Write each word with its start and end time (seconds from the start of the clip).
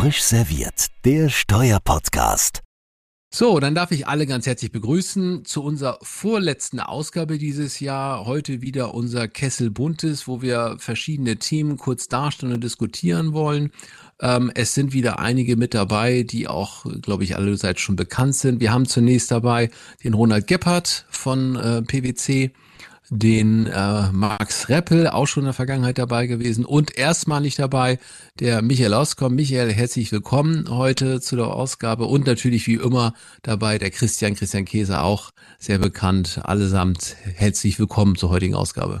Frisch 0.00 0.22
serviert, 0.22 0.86
der 1.04 1.28
Steuerpodcast. 1.28 2.62
So, 3.30 3.60
dann 3.60 3.74
darf 3.74 3.90
ich 3.90 4.08
alle 4.08 4.26
ganz 4.26 4.46
herzlich 4.46 4.72
begrüßen 4.72 5.44
zu 5.44 5.62
unserer 5.62 5.98
vorletzten 6.00 6.80
Ausgabe 6.80 7.36
dieses 7.36 7.80
Jahr. 7.80 8.24
Heute 8.24 8.62
wieder 8.62 8.94
unser 8.94 9.28
Kessel 9.28 9.68
Buntes, 9.68 10.26
wo 10.26 10.40
wir 10.40 10.76
verschiedene 10.78 11.36
Themen 11.36 11.76
kurz 11.76 12.08
darstellen 12.08 12.54
und 12.54 12.64
diskutieren 12.64 13.34
wollen. 13.34 13.72
Ähm, 14.22 14.50
es 14.54 14.72
sind 14.72 14.94
wieder 14.94 15.18
einige 15.18 15.56
mit 15.56 15.74
dabei, 15.74 16.22
die 16.22 16.48
auch, 16.48 16.86
glaube 17.02 17.24
ich, 17.24 17.36
allerseits 17.36 17.82
schon 17.82 17.96
bekannt 17.96 18.36
sind. 18.36 18.60
Wir 18.60 18.72
haben 18.72 18.86
zunächst 18.86 19.30
dabei 19.30 19.68
den 20.02 20.14
Ronald 20.14 20.46
Gebhardt 20.46 21.04
von 21.10 21.56
äh, 21.56 21.82
PwC 21.82 22.52
den 23.10 23.66
äh, 23.66 24.12
Max 24.12 24.68
Reppel, 24.68 25.08
auch 25.08 25.26
schon 25.26 25.42
in 25.42 25.46
der 25.46 25.54
Vergangenheit 25.54 25.98
dabei 25.98 26.28
gewesen 26.28 26.64
und 26.64 26.96
erstmalig 26.96 27.56
dabei 27.56 27.98
der 28.38 28.62
Michael 28.62 28.94
Auskommen. 28.94 29.34
Michael, 29.34 29.72
herzlich 29.72 30.12
willkommen 30.12 30.68
heute 30.70 31.20
zu 31.20 31.34
der 31.34 31.48
Ausgabe 31.48 32.04
und 32.04 32.26
natürlich 32.26 32.68
wie 32.68 32.74
immer 32.74 33.14
dabei 33.42 33.78
der 33.78 33.90
Christian, 33.90 34.36
Christian 34.36 34.64
Käse, 34.64 35.02
auch 35.02 35.32
sehr 35.58 35.78
bekannt. 35.78 36.40
Allesamt 36.44 37.16
herzlich 37.34 37.80
willkommen 37.80 38.14
zur 38.14 38.30
heutigen 38.30 38.54
Ausgabe. 38.54 39.00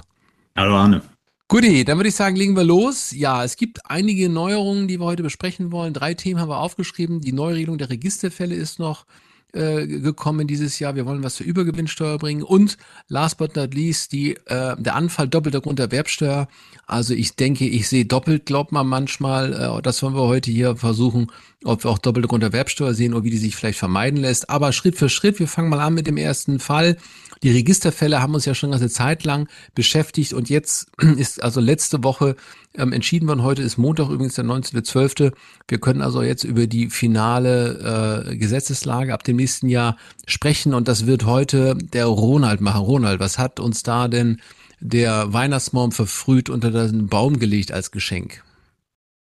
Hallo 0.56 0.74
Arne. 0.74 1.02
Guti, 1.46 1.84
dann 1.84 1.96
würde 1.96 2.08
ich 2.08 2.16
sagen, 2.16 2.34
legen 2.34 2.56
wir 2.56 2.64
los. 2.64 3.12
Ja, 3.12 3.44
es 3.44 3.56
gibt 3.56 3.78
einige 3.88 4.28
Neuerungen, 4.28 4.88
die 4.88 4.98
wir 4.98 5.06
heute 5.06 5.22
besprechen 5.22 5.70
wollen. 5.70 5.94
Drei 5.94 6.14
Themen 6.14 6.40
haben 6.40 6.48
wir 6.48 6.58
aufgeschrieben. 6.58 7.20
Die 7.20 7.32
Neuregelung 7.32 7.78
der 7.78 7.90
Registerfälle 7.90 8.56
ist 8.56 8.80
noch 8.80 9.04
äh, 9.52 9.86
gekommen 9.86 10.46
dieses 10.46 10.78
Jahr. 10.78 10.94
Wir 10.94 11.06
wollen 11.06 11.22
was 11.22 11.36
zur 11.36 11.46
Übergewinnsteuer 11.46 12.18
bringen 12.18 12.42
und 12.42 12.76
last 13.08 13.38
but 13.38 13.56
not 13.56 13.74
least 13.74 14.12
die, 14.12 14.36
äh, 14.46 14.76
der 14.78 14.94
Anfall 14.94 15.28
doppelter 15.28 15.60
Grunderwerbsteuer. 15.60 16.48
Also 16.86 17.14
ich 17.14 17.36
denke, 17.36 17.66
ich 17.66 17.88
sehe 17.88 18.04
doppelt, 18.04 18.46
glaubt 18.46 18.72
man 18.72 18.86
manchmal. 18.86 19.52
Äh, 19.52 19.82
das 19.82 20.02
wollen 20.02 20.14
wir 20.14 20.22
heute 20.22 20.50
hier 20.50 20.76
versuchen, 20.76 21.30
ob 21.64 21.84
wir 21.84 21.90
auch 21.90 21.98
doppelte 21.98 22.28
Grunderwerbsteuer 22.28 22.94
sehen 22.94 23.14
oder 23.14 23.24
wie 23.24 23.30
die 23.30 23.38
sich 23.38 23.56
vielleicht 23.56 23.78
vermeiden 23.78 24.20
lässt. 24.20 24.50
Aber 24.50 24.72
Schritt 24.72 24.96
für 24.96 25.08
Schritt, 25.08 25.38
wir 25.38 25.48
fangen 25.48 25.68
mal 25.68 25.80
an 25.80 25.94
mit 25.94 26.06
dem 26.06 26.16
ersten 26.16 26.58
Fall. 26.58 26.96
Die 27.42 27.50
Registerfälle 27.50 28.20
haben 28.20 28.34
uns 28.34 28.44
ja 28.44 28.54
schon 28.54 28.70
eine 28.70 28.80
ganze 28.80 28.94
Zeit 28.94 29.24
lang 29.24 29.48
beschäftigt 29.74 30.32
und 30.32 30.50
jetzt 30.50 30.90
ist 31.16 31.42
also 31.42 31.60
letzte 31.60 32.04
Woche 32.04 32.36
ähm, 32.76 32.92
entschieden 32.92 33.28
worden. 33.28 33.42
Heute 33.42 33.62
ist 33.62 33.78
Montag 33.78 34.08
übrigens 34.08 34.34
der 34.34 34.44
19.12. 34.44 35.32
Wir 35.68 35.78
können 35.78 36.02
also 36.02 36.22
jetzt 36.22 36.44
über 36.44 36.66
die 36.66 36.88
finale 36.90 38.24
äh, 38.28 38.36
Gesetzeslage 38.36 39.12
ab 39.12 39.24
dem 39.24 39.36
nächsten 39.36 39.68
Jahr 39.68 39.96
sprechen 40.26 40.74
und 40.74 40.88
das 40.88 41.06
wird 41.06 41.24
heute 41.24 41.74
der 41.76 42.06
Ronald 42.06 42.60
machen. 42.60 42.82
Ronald, 42.82 43.20
was 43.20 43.38
hat 43.38 43.60
uns 43.60 43.82
da 43.82 44.08
denn 44.08 44.40
der 44.80 45.32
Weihnachtsbaum 45.32 45.92
verfrüht 45.92 46.48
unter 46.48 46.70
den 46.70 47.08
Baum 47.08 47.38
gelegt 47.38 47.72
als 47.72 47.90
Geschenk? 47.90 48.42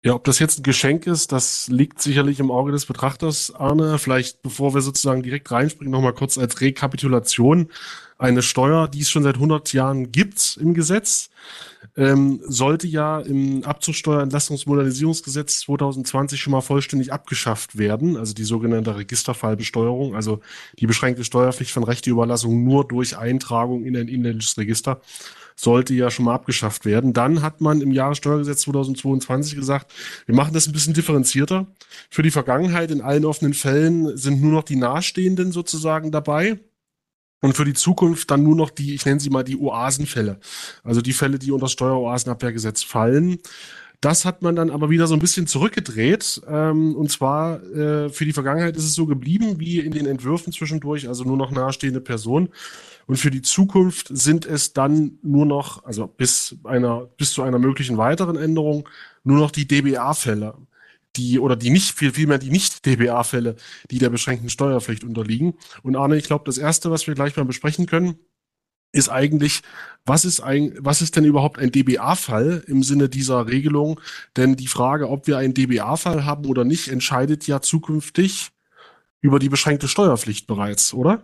Ja, 0.05 0.15
ob 0.15 0.25
das 0.25 0.41
jetzt 0.41 0.59
ein 0.59 0.63
Geschenk 0.65 1.07
ist, 1.07 1.31
das 1.31 1.69
liegt 1.69 2.03
sicherlich 2.03 2.41
im 2.41 2.51
Auge 2.51 2.73
des 2.73 2.87
Betrachters, 2.87 3.55
Arne. 3.55 4.01
Vielleicht, 4.01 4.43
bevor 4.43 4.75
wir 4.75 4.81
sozusagen 4.81 5.23
direkt 5.23 5.53
reinspringen, 5.53 5.93
nochmal 5.93 6.13
kurz 6.13 6.39
als 6.39 6.61
Rekapitulation. 6.61 7.69
Eine 8.19 8.43
Steuer, 8.43 8.89
die 8.89 9.03
es 9.03 9.11
schon 9.11 9.23
seit 9.23 9.37
100 9.37 9.73
Jahren 9.73 10.11
gibt 10.11 10.59
im 10.61 10.75
Gesetz, 10.75 11.31
ähm, 11.97 12.41
sollte 12.45 12.89
ja 12.89 13.21
im 13.21 13.63
Abzugsteuerentlastungsmodernisierungsgesetz 13.63 15.61
2020 15.61 16.41
schon 16.41 16.51
mal 16.51 16.63
vollständig 16.63 17.13
abgeschafft 17.13 17.79
werden. 17.79 18.17
Also 18.17 18.35
die 18.35 18.45
sogenannte 18.45 18.97
Registerfallbesteuerung, 18.97 20.17
also 20.17 20.41
die 20.81 20.89
beschränkte 20.89 21.23
Steuerpflicht 21.23 21.71
von 21.71 21.85
Rechteüberlassung 21.85 22.65
nur 22.65 22.89
durch 22.89 23.17
Eintragung 23.17 23.85
in 23.85 23.97
ein 23.97 24.09
inländisches 24.09 24.59
Register 24.59 25.01
sollte 25.57 25.95
ja 25.95 26.11
schon 26.11 26.25
mal 26.25 26.35
abgeschafft 26.35 26.85
werden. 26.85 27.13
Dann 27.13 27.43
hat 27.43 27.61
man 27.61 27.81
im 27.81 27.93
Jahressteuergesetz 27.93 28.63
2022 28.63 29.57
gesagt, 29.57 29.93
wir 30.27 30.35
machen 30.35 30.55
das 30.55 30.67
ein 30.67 30.73
bisschen 30.73 30.95
differenzierter. 30.95 31.67
Für 32.11 32.23
die 32.23 32.31
Vergangenheit 32.31 32.91
in 32.91 33.01
allen 33.01 33.25
offenen 33.25 33.55
Fällen 33.55 34.17
sind 34.17 34.41
nur 34.41 34.53
noch 34.53 34.65
die 34.65 34.77
Nahestehenden 34.77 35.53
sozusagen 35.53 36.11
dabei. 36.11 36.59
Und 37.43 37.57
für 37.57 37.65
die 37.65 37.75
Zukunft 37.75 38.31
dann 38.31 38.45
nur 38.45 38.55
noch 38.55 38.71
die, 38.71 38.95
ich 38.95 39.05
nenne 39.05 39.19
sie 39.19 39.29
mal 39.29 39.43
die 39.43 39.57
Oasenfälle. 39.57 40.39
Also 40.85 41.03
die 41.03 41.13
Fälle, 41.13 41.41
die 41.41 41.51
unter 41.51 41.65
das 41.65 41.73
Steueroasenabwehrgesetz 41.73 42.85
fallen. 42.85 43.39
Das 44.03 44.25
hat 44.25 44.43
man 44.43 44.57
dann 44.57 44.71
aber 44.71 44.91
wieder 44.91 45.07
so 45.07 45.15
ein 45.15 45.21
bisschen 45.21 45.47
zurückgedreht. 45.47 46.43
Ähm, 46.49 46.97
und 46.97 47.09
zwar 47.13 47.63
äh, 47.63 48.09
für 48.09 48.25
die 48.25 48.33
Vergangenheit 48.33 48.77
ist 48.77 48.85
es 48.85 48.97
so 48.97 49.07
geblieben 49.07 49.61
wie 49.61 49.79
in 49.79 49.93
den 49.93 50.07
Entwürfen 50.07 50.53
zwischendurch, 50.53 51.07
also 51.07 51.23
nur 51.23 51.37
noch 51.37 51.53
nahestehende 51.53 52.01
Personen. 52.01 52.49
Und 53.07 53.17
für 53.17 53.31
die 53.31 53.43
Zukunft 53.43 54.09
sind 54.11 54.45
es 54.45 54.73
dann 54.73 55.19
nur 55.23 55.47
noch, 55.47 55.85
also 55.85 56.09
bis 56.09 56.57
einer, 56.65 57.09
bis 57.17 57.33
zu 57.33 57.45
einer 57.45 57.61
möglichen 57.61 57.97
weiteren 57.97 58.37
Änderung, 58.37 58.89
nur 59.23 59.39
noch 59.39 59.53
die 59.53 59.69
DBA-Fälle, 59.69 60.55
die 61.15 61.39
oder 61.39 61.55
die 61.55 61.71
nicht 61.71 61.97
viel 61.97 62.11
vielmehr 62.11 62.39
die 62.39 62.51
nicht 62.51 62.85
DBA-Fälle, 62.85 63.55
die 63.93 63.99
der 63.99 64.11
beschränkten 64.11 64.51
Steuerpflicht 64.51 65.05
unterliegen. 65.05 65.55
Und 65.85 65.95
Arne, 65.95 66.17
ich 66.17 66.25
glaube, 66.25 66.43
das 66.45 66.59
erste, 66.59 66.91
was 66.91 67.07
wir 67.07 67.15
gleich 67.15 67.37
mal 67.37 67.45
besprechen 67.45 67.87
können, 67.87 68.19
ist 68.93 69.09
eigentlich, 69.09 69.63
was 70.05 70.25
ist 70.25 70.41
ein, 70.41 70.75
was 70.79 71.01
ist 71.01 71.17
denn 71.17 71.25
überhaupt 71.25 71.59
ein 71.59 71.73
DBA-Fall 71.73 72.65
im 72.67 72.83
Sinne 72.83 73.09
dieser 73.09 73.47
Regelung? 73.49 74.01
Denn 74.37 74.57
die 74.57 74.67
Frage, 74.67 75.09
ob 75.09 75.27
wir 75.27 75.39
einen 75.39 75.55
DBA-Fall 75.55 76.25
haben 76.25 76.47
oder 76.47 76.65
nicht, 76.65 76.89
entscheidet 76.89 77.47
ja 77.47 77.61
zukünftig 77.61 78.51
über 79.21 79.39
die 79.39 79.49
beschränkte 79.49 79.89
Steuerpflicht 79.89 80.47
bereits, 80.47 80.93
oder? 80.93 81.23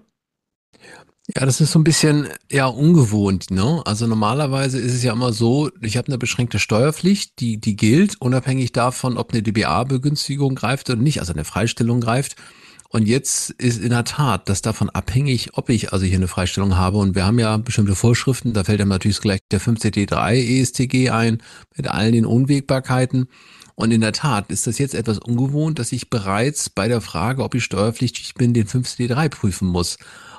Ja, 1.37 1.45
das 1.45 1.61
ist 1.61 1.73
so 1.73 1.79
ein 1.79 1.85
bisschen 1.85 2.29
ja 2.51 2.67
ungewohnt, 2.67 3.51
ne? 3.51 3.83
Also 3.85 4.07
normalerweise 4.07 4.79
ist 4.79 4.95
es 4.95 5.03
ja 5.03 5.13
immer 5.13 5.35
so, 5.35 5.71
ich 5.83 5.99
habe 5.99 6.09
eine 6.09 6.17
beschränkte 6.17 6.59
Steuerpflicht, 6.59 7.39
die 7.41 7.61
die 7.61 7.77
gilt 7.77 8.19
unabhängig 8.23 8.73
davon, 8.73 9.19
ob 9.19 9.33
eine 9.33 9.43
DBA-Begünstigung 9.43 10.55
greift 10.55 10.89
oder 10.89 10.99
nicht, 10.99 11.21
also 11.21 11.35
eine 11.35 11.45
Freistellung 11.45 12.01
greift. 12.01 12.37
Und 12.91 13.07
jetzt 13.07 13.51
ist 13.51 13.83
in 13.83 13.91
der 13.91 14.05
Tat 14.05 14.49
das 14.49 14.63
davon 14.63 14.89
abhängig, 14.89 15.51
ob 15.53 15.69
ich 15.69 15.93
also 15.93 16.07
hier 16.07 16.17
eine 16.17 16.29
Freistellung 16.29 16.77
habe. 16.77 16.97
Und 16.97 17.15
wir 17.15 17.27
haben 17.27 17.39
ja 17.39 17.57
bestimmte 17.59 17.95
Vorschriften, 17.95 18.55
da 18.55 18.65
fällt 18.65 18.81
ja 18.81 18.87
natürlich 18.87 19.21
gleich 19.21 19.41
der 19.51 19.61
5CT3 19.61 20.61
ESTG 20.61 21.11
ein, 21.11 21.43
mit 21.77 21.89
allen 21.89 22.13
den 22.13 22.25
Unwägbarkeiten. 22.25 23.29
Und 23.75 23.93
in 23.93 24.01
der 24.01 24.13
Tat 24.13 24.51
ist 24.51 24.67
das 24.67 24.79
jetzt 24.79 24.95
etwas 24.95 25.19
ungewohnt, 25.19 25.79
dass 25.79 25.93
ich 25.93 26.09
bereits 26.09 26.71
bei 26.71 26.89
der 26.89 27.03
Frage, 27.03 27.45
ob 27.45 27.55
ich 27.55 27.63
steuerpflichtig 27.63 28.35
bin, 28.35 28.55
den 28.55 28.67
5CT3 28.67 29.29
prüfen 29.29 29.69
muss. 29.69 29.99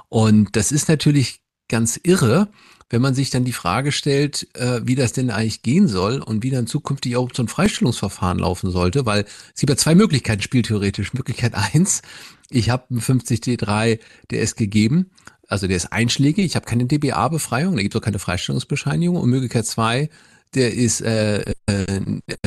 Und 0.10 0.56
das 0.56 0.72
ist 0.72 0.90
natürlich 0.90 1.42
ganz 1.70 2.00
irre, 2.02 2.50
wenn 2.90 3.02
man 3.02 3.14
sich 3.14 3.30
dann 3.30 3.46
die 3.46 3.54
Frage 3.54 3.92
stellt, 3.92 4.48
äh, 4.56 4.82
wie 4.84 4.96
das 4.96 5.14
denn 5.14 5.30
eigentlich 5.30 5.62
gehen 5.62 5.88
soll 5.88 6.20
und 6.20 6.44
wie 6.44 6.50
dann 6.50 6.66
zukünftig 6.66 7.16
auch 7.16 7.30
so 7.34 7.44
ein 7.44 7.48
Freistellungsverfahren 7.48 8.40
laufen 8.40 8.72
sollte, 8.72 9.06
weil 9.06 9.26
es 9.54 9.60
gibt 9.60 9.70
ja 9.70 9.78
zwei 9.78 9.94
Möglichkeiten 9.94 10.42
spieltheoretisch. 10.42 11.14
Möglichkeit 11.14 11.54
eins, 11.54 12.02
ich 12.50 12.70
habe 12.70 12.86
einen 12.90 13.02
50D3, 13.02 14.00
der 14.32 14.42
ist 14.42 14.56
gegeben, 14.56 15.12
also 15.48 15.68
der 15.68 15.78
ist 15.78 15.92
einschlägig, 15.92 16.46
ich 16.46 16.56
habe 16.56 16.66
keine 16.66 16.86
DBA-Befreiung, 16.86 17.76
da 17.76 17.82
gibt 17.82 17.96
es 17.96 18.00
auch 18.02 18.06
keine 18.06 18.20
Freistellungsbescheinigung. 18.20 19.18
Und 19.18 19.30
Möglichkeit 19.30 19.66
zwei, 19.66 20.10
der 20.54 20.74
ist 20.74 21.02
äh, 21.02 21.42
äh, 21.66 22.02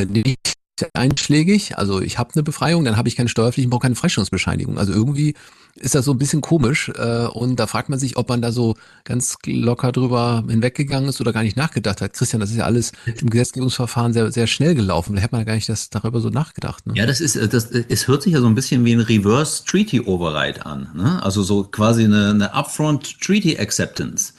nicht 0.07 0.55
einschlägig, 0.95 1.77
also 1.79 2.01
ich 2.01 2.19
habe 2.19 2.31
eine 2.35 2.43
Befreiung, 2.43 2.85
dann 2.85 2.97
habe 2.97 3.09
ich 3.09 3.17
keine 3.17 3.29
Steuerpflicht, 3.29 3.67
ich 3.67 3.71
brauche 3.71 3.83
keine 3.83 3.95
Freistellungsbescheinigung. 3.95 4.79
Also 4.79 4.93
irgendwie 4.93 5.35
ist 5.77 5.95
das 5.95 6.05
so 6.05 6.13
ein 6.13 6.19
bisschen 6.19 6.41
komisch 6.41 6.91
äh, 6.97 7.27
und 7.27 7.57
da 7.57 7.67
fragt 7.67 7.89
man 7.89 7.99
sich, 7.99 8.17
ob 8.17 8.29
man 8.29 8.43
da 8.43 8.53
so 8.53 8.75
ganz 9.05 9.37
locker 9.47 9.93
drüber 9.93 10.45
hinweggegangen 10.49 11.09
ist 11.09 11.21
oder 11.21 11.33
gar 11.33 11.43
nicht 11.43 11.57
nachgedacht 11.57 12.01
hat. 12.01 12.15
Christian, 12.15 12.41
das 12.41 12.51
ist 12.51 12.57
ja 12.57 12.65
alles 12.65 12.93
im 13.07 13.31
Gesetzgebungsverfahren 13.31 14.13
sehr, 14.13 14.33
sehr 14.33 14.47
schnell 14.47 14.75
gelaufen. 14.75 15.15
Da 15.15 15.23
hätte 15.23 15.35
man 15.35 15.45
gar 15.45 15.55
nicht 15.55 15.69
das, 15.69 15.91
darüber 15.91 16.21
so 16.21 16.31
nachgedacht. 16.31 16.87
Ne? 16.87 16.95
Ja, 16.97 17.07
das 17.07 17.21
ist, 17.21 17.37
das, 17.53 17.71
es 17.71 18.09
hört 18.09 18.23
sich 18.23 18.33
ja 18.33 18.41
so 18.41 18.47
ein 18.47 18.55
bisschen 18.55 18.85
wie 18.85 18.93
ein 18.93 19.01
Reverse 19.01 19.65
Treaty 19.65 20.01
Override 20.01 20.65
an. 20.67 20.89
Ne? 20.95 21.23
Also 21.23 21.43
so 21.43 21.65
quasi 21.65 22.05
eine, 22.05 22.31
eine 22.31 22.55
Upfront 22.55 23.21
Treaty 23.21 23.59
Acceptance. 23.59 24.33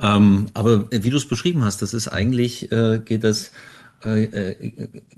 Ähm, 0.00 0.46
aber 0.54 0.90
wie 0.90 1.10
du 1.10 1.16
es 1.16 1.26
beschrieben 1.26 1.64
hast, 1.64 1.82
das 1.82 1.92
ist 1.92 2.08
eigentlich, 2.08 2.70
äh, 2.70 3.00
geht 3.04 3.24
das 3.24 3.46
äh, 3.46 3.48
äh, 3.48 3.50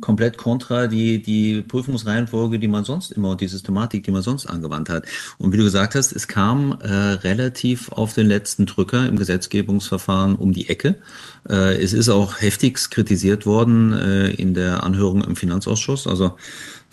komplett 0.00 0.38
kontra 0.38 0.86
die, 0.86 1.20
die 1.20 1.60
Prüfungsreihenfolge, 1.60 2.58
die 2.58 2.68
man 2.68 2.84
sonst 2.84 3.12
immer 3.12 3.30
und 3.30 3.40
die 3.40 3.48
Systematik, 3.48 4.04
die 4.04 4.10
man 4.10 4.22
sonst 4.22 4.46
angewandt 4.46 4.88
hat. 4.88 5.04
Und 5.36 5.52
wie 5.52 5.58
du 5.58 5.64
gesagt 5.64 5.94
hast, 5.94 6.12
es 6.12 6.28
kam 6.28 6.78
äh, 6.80 6.88
relativ 6.88 7.92
auf 7.92 8.14
den 8.14 8.26
letzten 8.26 8.64
Drücker 8.64 9.06
im 9.06 9.16
Gesetzgebungsverfahren 9.16 10.34
um 10.34 10.52
die 10.52 10.70
Ecke. 10.70 10.96
Äh, 11.48 11.76
es 11.82 11.92
ist 11.92 12.08
auch 12.08 12.40
heftigst 12.40 12.90
kritisiert 12.90 13.44
worden 13.44 13.92
äh, 13.92 14.30
in 14.30 14.54
der 14.54 14.82
Anhörung 14.82 15.24
im 15.24 15.36
Finanzausschuss. 15.36 16.06
Also 16.06 16.36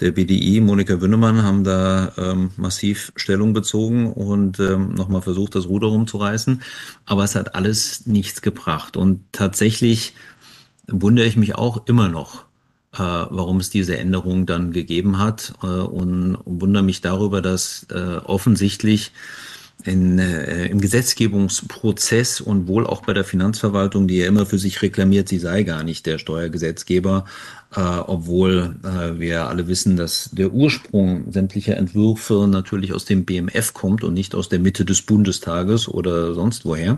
der 0.01 0.11
BDI, 0.11 0.59
Monika 0.59 1.01
Wünnemann, 1.01 1.41
haben 1.41 1.63
da 1.63 2.11
ähm, 2.17 2.51
massiv 2.57 3.11
Stellung 3.15 3.53
bezogen 3.53 4.11
und 4.11 4.59
ähm, 4.59 4.93
nochmal 4.93 5.21
versucht, 5.21 5.55
das 5.55 5.67
Ruder 5.67 5.87
rumzureißen. 5.87 6.61
Aber 7.05 7.23
es 7.23 7.35
hat 7.35 7.55
alles 7.55 8.05
nichts 8.05 8.41
gebracht. 8.41 8.95
Und 8.97 9.21
tatsächlich 9.31 10.13
wundere 10.87 11.25
ich 11.25 11.37
mich 11.37 11.55
auch 11.55 11.85
immer 11.87 12.07
noch, 12.07 12.45
äh, 12.93 12.99
warum 12.99 13.57
es 13.57 13.69
diese 13.69 13.97
Änderung 13.97 14.45
dann 14.45 14.71
gegeben 14.71 15.19
hat 15.19 15.53
äh, 15.61 15.67
und, 15.67 16.35
und 16.35 16.61
wundere 16.61 16.83
mich 16.83 17.01
darüber, 17.01 17.41
dass 17.41 17.85
äh, 17.91 18.17
offensichtlich 18.23 19.11
in, 19.83 20.19
äh, 20.19 20.65
im 20.67 20.81
Gesetzgebungsprozess 20.81 22.41
und 22.41 22.67
wohl 22.67 22.85
auch 22.87 23.03
bei 23.03 23.13
der 23.13 23.23
Finanzverwaltung, 23.23 24.07
die 24.07 24.17
ja 24.17 24.27
immer 24.27 24.45
für 24.45 24.57
sich 24.57 24.81
reklamiert, 24.81 25.29
sie 25.29 25.39
sei 25.39 25.63
gar 25.63 25.83
nicht 25.83 26.05
der 26.05 26.17
Steuergesetzgeber, 26.17 27.25
äh, 27.75 27.79
obwohl 27.79 28.75
äh, 28.83 29.19
wir 29.19 29.47
alle 29.47 29.67
wissen, 29.67 29.95
dass 29.95 30.29
der 30.31 30.51
Ursprung 30.51 31.31
sämtlicher 31.31 31.77
Entwürfe 31.77 32.47
natürlich 32.49 32.93
aus 32.93 33.05
dem 33.05 33.25
BMF 33.25 33.73
kommt 33.73 34.03
und 34.03 34.13
nicht 34.13 34.35
aus 34.35 34.49
der 34.49 34.59
Mitte 34.59 34.83
des 34.83 35.03
Bundestages 35.03 35.87
oder 35.87 36.33
sonst 36.33 36.65
woher, 36.65 36.97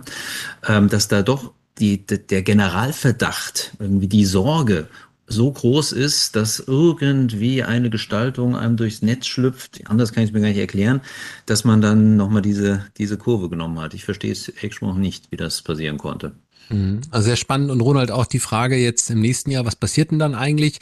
ähm, 0.68 0.90
dass 0.90 1.08
da 1.08 1.22
doch 1.22 1.52
die, 1.80 2.06
der 2.06 2.42
Generalverdacht, 2.42 3.74
irgendwie 3.80 4.08
die 4.08 4.26
Sorge 4.26 4.88
so 5.30 5.52
groß 5.52 5.92
ist, 5.92 6.36
dass 6.36 6.60
irgendwie 6.60 7.64
eine 7.64 7.90
Gestaltung 7.90 8.56
einem 8.56 8.78
durchs 8.78 9.02
Netz 9.02 9.28
schlüpft, 9.28 9.80
anders 9.88 10.12
kann 10.12 10.24
ich 10.24 10.30
es 10.30 10.34
mir 10.34 10.42
gar 10.42 10.50
nicht 10.50 10.58
erklären, 10.58 11.02
dass 11.46 11.64
man 11.64 11.82
dann 11.82 12.18
nochmal 12.18 12.42
diese, 12.42 12.86
diese 12.98 13.18
Kurve 13.18 13.50
genommen 13.50 13.80
hat. 13.80 13.94
Ich 13.94 14.06
verstehe 14.06 14.32
es 14.32 14.52
echt 14.62 14.82
noch 14.82 14.96
nicht, 14.96 15.32
wie 15.32 15.38
das 15.38 15.62
passieren 15.62 16.00
konnte. 16.00 16.34
Mhm. 16.70 17.02
Also 17.12 17.26
sehr 17.26 17.36
spannend 17.36 17.72
und 17.72 17.82
Ronald 17.82 18.12
auch 18.12 18.26
die 18.26 18.40
Frage 18.40 18.76
jetzt 18.76 19.10
im 19.10 19.22
nächsten 19.22 19.52
Jahr, 19.52 19.66
was 19.66 19.76
passiert 19.76 20.12
denn 20.12 20.20
dann 20.20 20.36
eigentlich? 20.36 20.80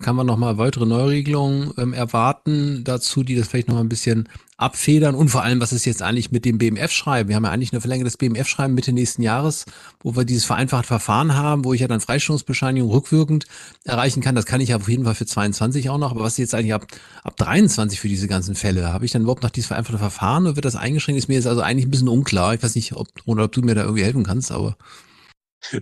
Kann 0.00 0.16
man 0.16 0.26
nochmal 0.26 0.58
weitere 0.58 0.84
Neuregelungen 0.84 1.72
ähm, 1.78 1.94
erwarten 1.94 2.84
dazu, 2.84 3.22
die 3.22 3.34
das 3.36 3.48
vielleicht 3.48 3.68
nochmal 3.68 3.84
ein 3.84 3.88
bisschen 3.88 4.28
abfedern 4.58 5.14
und 5.14 5.28
vor 5.28 5.44
allem, 5.44 5.60
was 5.60 5.72
ist 5.72 5.86
jetzt 5.86 6.02
eigentlich 6.02 6.32
mit 6.32 6.44
dem 6.44 6.58
BMF-Schreiben? 6.58 7.28
Wir 7.28 7.36
haben 7.36 7.44
ja 7.44 7.50
eigentlich 7.50 7.72
eine 7.72 7.80
Verlängerung 7.80 8.04
des 8.04 8.16
BMF-Schreiben 8.16 8.74
Mitte 8.74 8.92
nächsten 8.92 9.22
Jahres, 9.22 9.64
wo 10.00 10.16
wir 10.16 10.24
dieses 10.24 10.44
vereinfachte 10.44 10.88
Verfahren 10.88 11.36
haben, 11.36 11.64
wo 11.64 11.72
ich 11.72 11.80
ja 11.80 11.88
dann 11.88 12.00
Freistellungsbescheinigung 12.00 12.90
rückwirkend 12.90 13.46
erreichen 13.84 14.20
kann. 14.20 14.34
Das 14.34 14.46
kann 14.46 14.60
ich 14.60 14.70
ja 14.70 14.76
auf 14.76 14.88
jeden 14.88 15.04
Fall 15.04 15.14
für 15.14 15.26
22 15.26 15.88
auch 15.90 15.98
noch. 15.98 16.10
Aber 16.10 16.24
was 16.24 16.32
ist 16.32 16.38
jetzt 16.38 16.54
eigentlich 16.54 16.74
ab, 16.74 16.86
ab 17.22 17.36
23 17.36 18.00
für 18.00 18.08
diese 18.08 18.26
ganzen 18.26 18.56
Fälle? 18.56 18.92
Habe 18.92 19.04
ich 19.04 19.12
dann 19.12 19.22
überhaupt 19.22 19.44
noch 19.44 19.50
dieses 19.50 19.68
vereinfachte 19.68 19.98
Verfahren 19.98 20.44
oder 20.44 20.56
wird 20.56 20.64
das 20.64 20.76
eingeschränkt? 20.76 21.20
Ist 21.20 21.28
mir 21.28 21.36
jetzt 21.36 21.46
also 21.46 21.62
eigentlich 21.62 21.86
ein 21.86 21.92
bisschen 21.92 22.08
unklar. 22.08 22.52
Ich 22.52 22.62
weiß 22.62 22.74
nicht, 22.74 22.94
ob, 22.94 23.08
oder 23.26 23.44
ob 23.44 23.52
du 23.52 23.62
mir 23.62 23.76
da 23.76 23.82
irgendwie 23.82 24.04
helfen 24.04 24.24
kannst, 24.24 24.50
aber. 24.50 24.76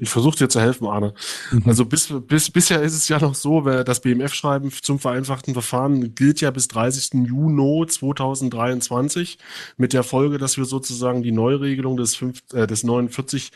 Ich 0.01 0.09
versuche 0.09 0.37
dir 0.37 0.49
zu 0.49 0.61
helfen, 0.61 0.87
Arne. 0.87 1.13
Mhm. 1.53 1.63
Also 1.67 1.85
bis, 1.85 2.13
bis, 2.27 2.51
bisher 2.51 2.83
ist 2.83 2.95
es 2.95 3.09
ja 3.09 3.21
noch 3.21 3.35
so, 3.35 3.61
das 3.61 4.01
BMF-Schreiben 4.01 4.73
zum 4.73 4.99
vereinfachten 4.99 5.53
Verfahren 5.53 6.15
gilt 6.15 6.41
ja 6.41 6.51
bis 6.51 6.69
30. 6.69 7.27
Juni 7.27 7.87
2023 7.87 9.39
mit 9.77 9.93
der 9.93 10.03
Folge, 10.03 10.39
dass 10.39 10.57
wir 10.57 10.65
sozusagen 10.65 11.23
die 11.23 11.31
Neuregelung 11.31 11.97
des, 11.97 12.17
5, 12.17 12.43
äh, 12.55 12.67
des 12.67 12.85
49 12.85 13.53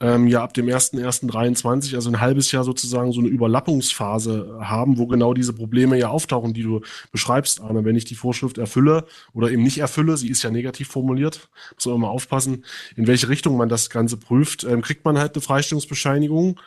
ähm, 0.00 0.26
ja 0.26 0.42
ab 0.42 0.54
dem 0.54 0.66
1.1.23, 0.66 1.94
also 1.94 2.10
ein 2.10 2.20
halbes 2.20 2.50
Jahr 2.50 2.64
sozusagen 2.64 3.12
so 3.12 3.20
eine 3.20 3.28
Überlappungsphase 3.28 4.58
haben, 4.60 4.98
wo 4.98 5.06
genau 5.06 5.34
diese 5.34 5.52
Probleme 5.52 5.98
ja 5.98 6.08
auftauchen, 6.08 6.54
die 6.54 6.62
du 6.62 6.80
beschreibst, 7.12 7.60
Arne. 7.60 7.84
Wenn 7.84 7.96
ich 7.96 8.06
die 8.06 8.14
Vorschrift 8.14 8.58
erfülle 8.58 9.04
oder 9.32 9.50
eben 9.50 9.62
nicht 9.62 9.78
erfülle, 9.78 10.16
sie 10.16 10.28
ist 10.28 10.42
ja 10.42 10.50
negativ 10.50 10.88
formuliert, 10.88 11.48
muss 11.74 11.86
man 11.86 11.96
immer 11.96 12.10
aufpassen, 12.10 12.64
in 12.96 13.06
welche 13.06 13.28
Richtung 13.28 13.56
man 13.56 13.68
das 13.68 13.90
Ganze 13.90 14.16
prüft, 14.16 14.64
ähm, 14.64 14.80
kriegt 14.80 15.04
man 15.04 15.18
halt 15.18 15.34
eine 15.34 15.42
Frage 15.42 15.57
Freistellungsbescheinigung. 15.58 16.60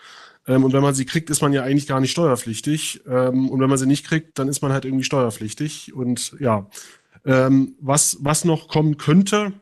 Ähm, 0.48 0.64
und 0.64 0.74
wenn 0.74 0.82
man 0.82 0.94
sie 0.94 1.06
kriegt, 1.06 1.30
ist 1.30 1.42
man 1.42 1.54
ja 1.54 1.64
eigentlich 1.64 1.88
gar 1.88 2.00
nicht 2.02 2.12
steuerpflichtig. 2.12 3.02
Ähm, 3.08 3.50
und 3.50 3.60
wenn 3.60 3.70
man 3.70 3.78
sie 3.78 3.86
nicht 3.86 4.06
kriegt, 4.06 4.38
dann 4.38 4.48
ist 4.48 4.62
man 4.62 4.74
halt 4.74 4.86
irgendwie 4.86 5.04
steuerpflichtig. 5.04 5.94
Und 5.94 6.36
ja, 6.40 6.68
ähm, 7.26 7.76
was, 7.80 8.18
was 8.22 8.44
noch 8.46 8.68
kommen 8.68 8.98
könnte, 8.98 9.54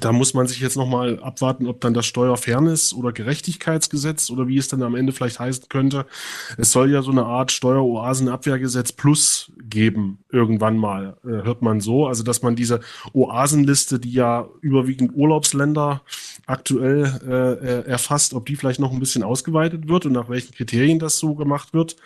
da 0.00 0.12
muss 0.12 0.34
man 0.34 0.46
sich 0.46 0.60
jetzt 0.60 0.76
nochmal 0.76 1.18
abwarten, 1.20 1.66
ob 1.66 1.80
dann 1.80 1.94
das 1.94 2.06
Steuerfairness- 2.06 2.94
oder 2.94 3.12
Gerechtigkeitsgesetz 3.12 4.30
oder 4.30 4.46
wie 4.46 4.58
es 4.58 4.68
dann 4.68 4.82
am 4.82 4.94
Ende 4.94 5.12
vielleicht 5.12 5.40
heißen 5.40 5.64
könnte. 5.68 6.06
Es 6.56 6.70
soll 6.72 6.90
ja 6.90 7.02
so 7.02 7.10
eine 7.10 7.24
Art 7.24 7.50
Steueroasenabwehrgesetz 7.50 8.92
plus 8.92 9.50
geben, 9.58 10.18
irgendwann 10.30 10.76
mal, 10.76 11.16
äh, 11.24 11.44
hört 11.44 11.62
man 11.62 11.80
so. 11.80 12.06
Also, 12.06 12.22
dass 12.22 12.42
man 12.42 12.54
diese 12.54 12.80
Oasenliste, 13.12 13.98
die 13.98 14.12
ja 14.12 14.48
überwiegend 14.60 15.12
Urlaubsländer 15.14 16.02
aktuell 16.48 17.20
äh, 17.28 17.66
äh 17.66 17.88
erfasst, 17.88 18.34
ob 18.34 18.46
die 18.46 18.56
vielleicht 18.56 18.80
noch 18.80 18.92
ein 18.92 18.98
bisschen 18.98 19.22
ausgeweitet 19.22 19.88
wird 19.88 20.06
und 20.06 20.12
nach 20.12 20.28
welchen 20.28 20.54
Kriterien 20.54 20.98
das 20.98 21.18
so 21.18 21.34
gemacht 21.34 21.72
wird. 21.74 21.96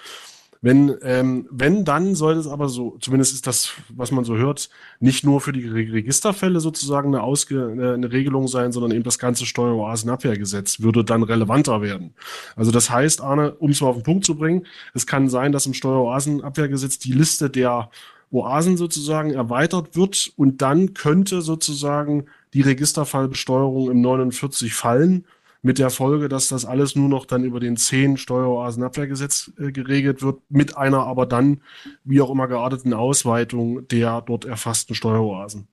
Wenn, 0.65 0.95
ähm, 1.03 1.49
wenn, 1.51 1.85
dann 1.85 2.15
soll 2.15 2.37
es 2.37 2.47
aber 2.47 2.69
so, 2.69 2.97
zumindest 3.01 3.35
ist 3.35 3.49
das, 3.49 3.73
was 3.89 4.13
man 4.13 4.25
so 4.25 4.37
hört, 4.37 4.71
nicht 5.01 5.25
nur 5.25 5.41
für 5.41 5.53
die 5.53 5.67
Registerfälle 5.67 6.61
sozusagen 6.61 7.09
eine, 7.09 7.25
Ausge 7.25 7.95
eine 7.97 8.13
Regelung 8.13 8.47
sein, 8.47 8.71
sondern 8.71 8.93
eben 8.93 9.03
das 9.03 9.19
ganze 9.19 9.45
Steueroasenabwehrgesetz 9.45 10.79
würde 10.79 11.05
dann 11.05 11.25
relevanter 11.25 11.83
werden. 11.83 12.15
Also 12.55 12.71
das 12.71 12.91
heißt, 12.91 13.23
Arne, 13.23 13.55
um 13.55 13.73
es 13.73 13.81
mal 13.81 13.89
auf 13.89 13.97
den 13.97 14.05
Punkt 14.05 14.25
zu 14.25 14.37
bringen, 14.37 14.65
es 14.95 15.05
kann 15.05 15.29
sein, 15.29 15.51
dass 15.51 15.67
im 15.67 15.75
Steueroasenabwehrgesetz 15.75 17.01
die 17.01 17.13
Liste 17.13 17.51
der 17.51 17.91
Oasen 18.33 18.77
sozusagen 18.77 19.31
erweitert 19.31 19.95
wird 19.95 20.33
und 20.37 20.63
dann 20.63 20.95
könnte 20.95 21.43
sozusagen 21.43 22.27
die 22.55 22.63
Registerfallbesteuerung 22.63 23.91
im 23.91 24.01
49 24.01 24.75
fallen 24.75 25.27
mit 25.63 25.79
der 25.79 25.91
Folge, 25.91 26.29
dass 26.29 26.49
das 26.49 26.65
alles 26.65 26.97
nur 26.97 27.09
noch 27.09 27.25
dann 27.25 27.45
über 27.45 27.61
den 27.61 27.77
10 27.77 28.17
Steueroasenabwehrgesetz 28.17 29.53
äh, 29.59 29.71
geregelt 29.71 30.23
wird, 30.23 30.41
mit 30.49 30.77
einer 30.77 31.07
aber 31.07 31.25
dann, 31.25 31.63
wie 32.05 32.21
auch 32.21 32.31
immer 32.31 32.49
gearteten 32.49 32.95
Ausweitung 32.95 33.87
der 33.89 34.23
dort 34.23 34.45
erfassten 34.45 34.95
Steueroasen. 34.95 35.69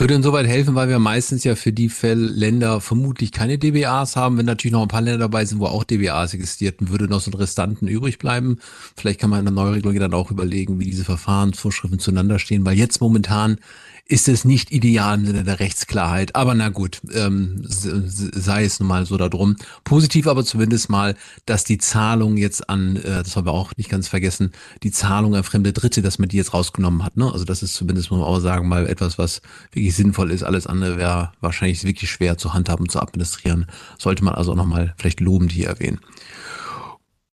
Würde 0.00 0.14
insoweit 0.14 0.46
helfen, 0.46 0.74
weil 0.76 0.88
wir 0.88 0.98
meistens 0.98 1.44
ja 1.44 1.54
für 1.54 1.74
die 1.74 1.90
Fälle 1.90 2.24
Länder 2.24 2.80
vermutlich 2.80 3.32
keine 3.32 3.58
DBAs 3.58 4.16
haben. 4.16 4.38
Wenn 4.38 4.46
natürlich 4.46 4.72
noch 4.72 4.80
ein 4.80 4.88
paar 4.88 5.02
Länder 5.02 5.18
dabei 5.18 5.44
sind, 5.44 5.60
wo 5.60 5.66
auch 5.66 5.84
DBAs 5.84 6.32
existierten, 6.32 6.88
würde 6.88 7.04
noch 7.04 7.20
so 7.20 7.30
ein 7.30 7.34
Restanten 7.34 7.86
übrig 7.86 8.16
bleiben. 8.16 8.60
Vielleicht 8.96 9.20
kann 9.20 9.28
man 9.28 9.40
in 9.40 9.44
der 9.44 9.52
Neuregelung 9.52 9.94
dann 9.98 10.14
auch 10.14 10.30
überlegen, 10.30 10.80
wie 10.80 10.86
diese 10.86 11.04
Verfahrensvorschriften 11.04 11.98
zueinander 11.98 12.38
stehen, 12.38 12.64
weil 12.64 12.78
jetzt 12.78 13.02
momentan 13.02 13.58
ist 14.06 14.28
es 14.28 14.44
nicht 14.44 14.72
ideal 14.72 15.18
im 15.18 15.26
Sinne 15.26 15.44
der 15.44 15.60
Rechtsklarheit. 15.60 16.34
Aber 16.34 16.54
na 16.54 16.68
gut, 16.68 17.00
ähm, 17.12 17.62
sei 17.64 18.64
es 18.64 18.80
nun 18.80 18.88
mal 18.88 19.06
so 19.06 19.16
darum. 19.16 19.56
Positiv 19.84 20.26
aber 20.26 20.44
zumindest 20.44 20.90
mal, 20.90 21.16
dass 21.46 21.64
die 21.64 21.78
Zahlung 21.78 22.36
jetzt 22.36 22.68
an, 22.68 22.96
äh, 22.96 23.22
das 23.22 23.36
haben 23.36 23.46
wir 23.46 23.52
auch 23.52 23.72
nicht 23.76 23.88
ganz 23.88 24.08
vergessen, 24.08 24.52
die 24.82 24.90
Zahlung 24.90 25.34
an 25.34 25.44
fremde 25.44 25.72
Dritte, 25.72 26.02
dass 26.02 26.18
man 26.18 26.28
die 26.28 26.36
jetzt 26.36 26.54
rausgenommen 26.54 27.04
hat. 27.04 27.16
Ne? 27.16 27.30
Also 27.32 27.44
das 27.44 27.62
ist 27.62 27.74
zumindest, 27.74 28.10
muss 28.10 28.20
man 28.20 28.28
auch 28.28 28.40
sagen, 28.40 28.68
mal 28.68 28.86
etwas, 28.86 29.18
was 29.18 29.42
wirklich 29.72 29.94
sinnvoll 29.94 30.30
ist. 30.30 30.42
Alles 30.42 30.66
andere 30.66 30.96
wäre 30.96 31.32
wahrscheinlich 31.40 31.84
wirklich 31.84 32.10
schwer 32.10 32.38
zu 32.38 32.54
handhaben 32.54 32.88
zu 32.88 33.00
administrieren. 33.00 33.66
Sollte 33.98 34.24
man 34.24 34.34
also 34.34 34.52
auch 34.52 34.56
nochmal 34.56 34.94
vielleicht 34.96 35.20
lobend 35.20 35.52
hier 35.52 35.68
erwähnen. 35.68 36.00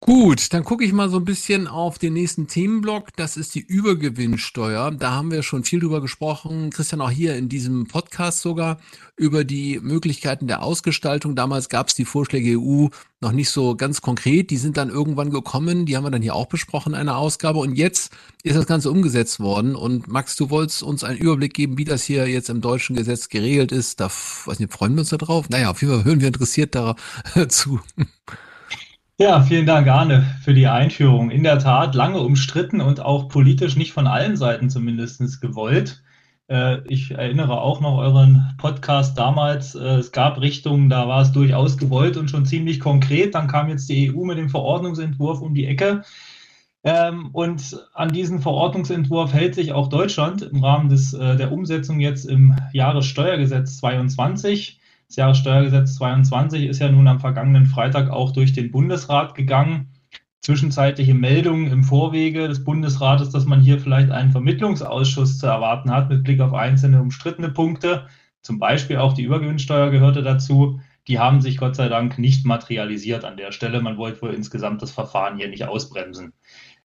Gut, 0.07 0.53
dann 0.53 0.63
gucke 0.63 0.85
ich 0.85 0.93
mal 0.93 1.09
so 1.09 1.17
ein 1.17 1.25
bisschen 1.25 1.67
auf 1.67 1.99
den 1.99 2.13
nächsten 2.13 2.47
Themenblock. 2.47 3.09
Das 3.17 3.35
ist 3.35 3.55
die 3.55 3.59
Übergewinnsteuer. 3.59 4.91
Da 4.91 5.11
haben 5.11 5.31
wir 5.31 5.43
schon 5.43 5.65
viel 5.65 5.81
drüber 5.81 5.99
gesprochen. 5.99 6.69
Christian, 6.69 7.01
auch 7.01 7.09
hier 7.09 7.35
in 7.35 7.49
diesem 7.49 7.87
Podcast 7.87 8.39
sogar 8.39 8.77
über 9.17 9.43
die 9.43 9.81
Möglichkeiten 9.81 10.47
der 10.47 10.63
Ausgestaltung. 10.63 11.35
Damals 11.35 11.67
gab 11.67 11.89
es 11.89 11.93
die 11.93 12.05
Vorschläge 12.05 12.57
EU 12.57 12.87
noch 13.19 13.33
nicht 13.33 13.49
so 13.49 13.75
ganz 13.75 13.99
konkret. 14.01 14.49
Die 14.49 14.55
sind 14.55 14.77
dann 14.77 14.89
irgendwann 14.89 15.29
gekommen. 15.29 15.85
Die 15.85 15.97
haben 15.97 16.05
wir 16.05 16.11
dann 16.11 16.21
hier 16.21 16.35
auch 16.35 16.47
besprochen 16.47 16.93
in 16.93 16.99
einer 17.01 17.17
Ausgabe. 17.17 17.59
Und 17.59 17.75
jetzt 17.75 18.13
ist 18.43 18.55
das 18.55 18.65
Ganze 18.65 18.89
umgesetzt 18.89 19.41
worden. 19.41 19.75
Und 19.75 20.07
Max, 20.07 20.37
du 20.37 20.49
wolltest 20.49 20.83
uns 20.83 21.03
einen 21.03 21.19
Überblick 21.19 21.53
geben, 21.53 21.77
wie 21.77 21.83
das 21.83 22.03
hier 22.03 22.29
jetzt 22.29 22.49
im 22.49 22.61
deutschen 22.61 22.95
Gesetz 22.95 23.27
geregelt 23.27 23.73
ist. 23.73 23.99
Da, 23.99 24.09
weiß 24.45 24.59
nicht, 24.59 24.71
freuen 24.71 24.93
wir 24.95 25.01
uns 25.01 25.09
da 25.09 25.17
drauf? 25.17 25.49
Naja, 25.49 25.69
auf 25.69 25.81
jeden 25.81 25.95
Fall 25.95 26.05
hören 26.05 26.21
wir 26.21 26.27
interessiert 26.27 26.75
dazu. 27.35 27.81
Ja, 29.19 29.41
vielen 29.41 29.65
Dank, 29.65 29.87
Arne, 29.87 30.27
für 30.43 30.53
die 30.53 30.67
Einführung. 30.67 31.31
In 31.31 31.41
der 31.41 31.57
Tat 31.57 31.95
lange 31.95 32.19
umstritten 32.19 32.81
und 32.81 32.99
auch 32.99 33.29
politisch 33.29 33.75
nicht 33.75 33.91
von 33.91 34.05
allen 34.05 34.37
Seiten 34.37 34.69
zumindest 34.69 35.41
gewollt. 35.41 36.03
Äh, 36.47 36.87
ich 36.87 37.09
erinnere 37.09 37.59
auch 37.59 37.81
noch 37.81 37.97
euren 37.97 38.53
Podcast 38.59 39.17
damals. 39.17 39.73
Äh, 39.73 39.95
es 39.95 40.11
gab 40.11 40.39
Richtungen, 40.39 40.89
da 40.89 41.07
war 41.07 41.23
es 41.23 41.31
durchaus 41.31 41.79
gewollt 41.79 42.15
und 42.15 42.29
schon 42.29 42.45
ziemlich 42.45 42.79
konkret. 42.79 43.33
Dann 43.33 43.47
kam 43.47 43.69
jetzt 43.69 43.89
die 43.89 44.13
EU 44.13 44.23
mit 44.23 44.37
dem 44.37 44.49
Verordnungsentwurf 44.49 45.41
um 45.41 45.55
die 45.55 45.65
Ecke. 45.65 46.03
Ähm, 46.83 47.29
und 47.33 47.87
an 47.95 48.09
diesen 48.09 48.39
Verordnungsentwurf 48.39 49.33
hält 49.33 49.55
sich 49.55 49.71
auch 49.73 49.89
Deutschland 49.89 50.43
im 50.43 50.63
Rahmen 50.63 50.89
des, 50.89 51.13
äh, 51.13 51.35
der 51.37 51.51
Umsetzung 51.51 51.99
jetzt 51.99 52.25
im 52.25 52.55
Jahressteuergesetz 52.71 53.77
22. 53.77 54.79
Das 55.07 55.15
Jahressteuergesetz 55.15 55.95
22 55.95 56.65
ist 56.65 56.79
ja 56.79 56.91
nun 56.91 57.07
am 57.07 57.19
vergangenen 57.19 57.65
Freitag 57.65 58.09
auch 58.09 58.31
durch 58.31 58.53
den 58.53 58.71
Bundesrat 58.71 59.35
gegangen. 59.35 59.93
Zwischenzeitliche 60.41 61.13
Meldungen 61.13 61.71
im 61.71 61.83
Vorwege 61.83 62.47
des 62.47 62.63
Bundesrates, 62.63 63.29
dass 63.29 63.45
man 63.45 63.61
hier 63.61 63.79
vielleicht 63.79 64.11
einen 64.11 64.31
Vermittlungsausschuss 64.31 65.39
zu 65.39 65.47
erwarten 65.47 65.91
hat 65.91 66.09
mit 66.09 66.23
Blick 66.23 66.41
auf 66.41 66.53
einzelne 66.53 67.01
umstrittene 67.01 67.49
Punkte. 67.49 68.07
Zum 68.41 68.59
Beispiel 68.59 68.97
auch 68.97 69.13
die 69.13 69.23
Übergewinnsteuer 69.23 69.91
gehörte 69.91 70.23
dazu. 70.23 70.79
Die 71.07 71.19
haben 71.19 71.41
sich 71.41 71.57
Gott 71.57 71.75
sei 71.75 71.87
Dank 71.87 72.19
nicht 72.19 72.45
materialisiert 72.45 73.23
an 73.23 73.37
der 73.37 73.51
Stelle. 73.51 73.81
Man 73.81 73.97
wollte 73.97 74.21
wohl 74.21 74.33
insgesamt 74.33 74.81
das 74.81 74.91
Verfahren 74.91 75.37
hier 75.37 75.47
nicht 75.47 75.65
ausbremsen. 75.65 76.33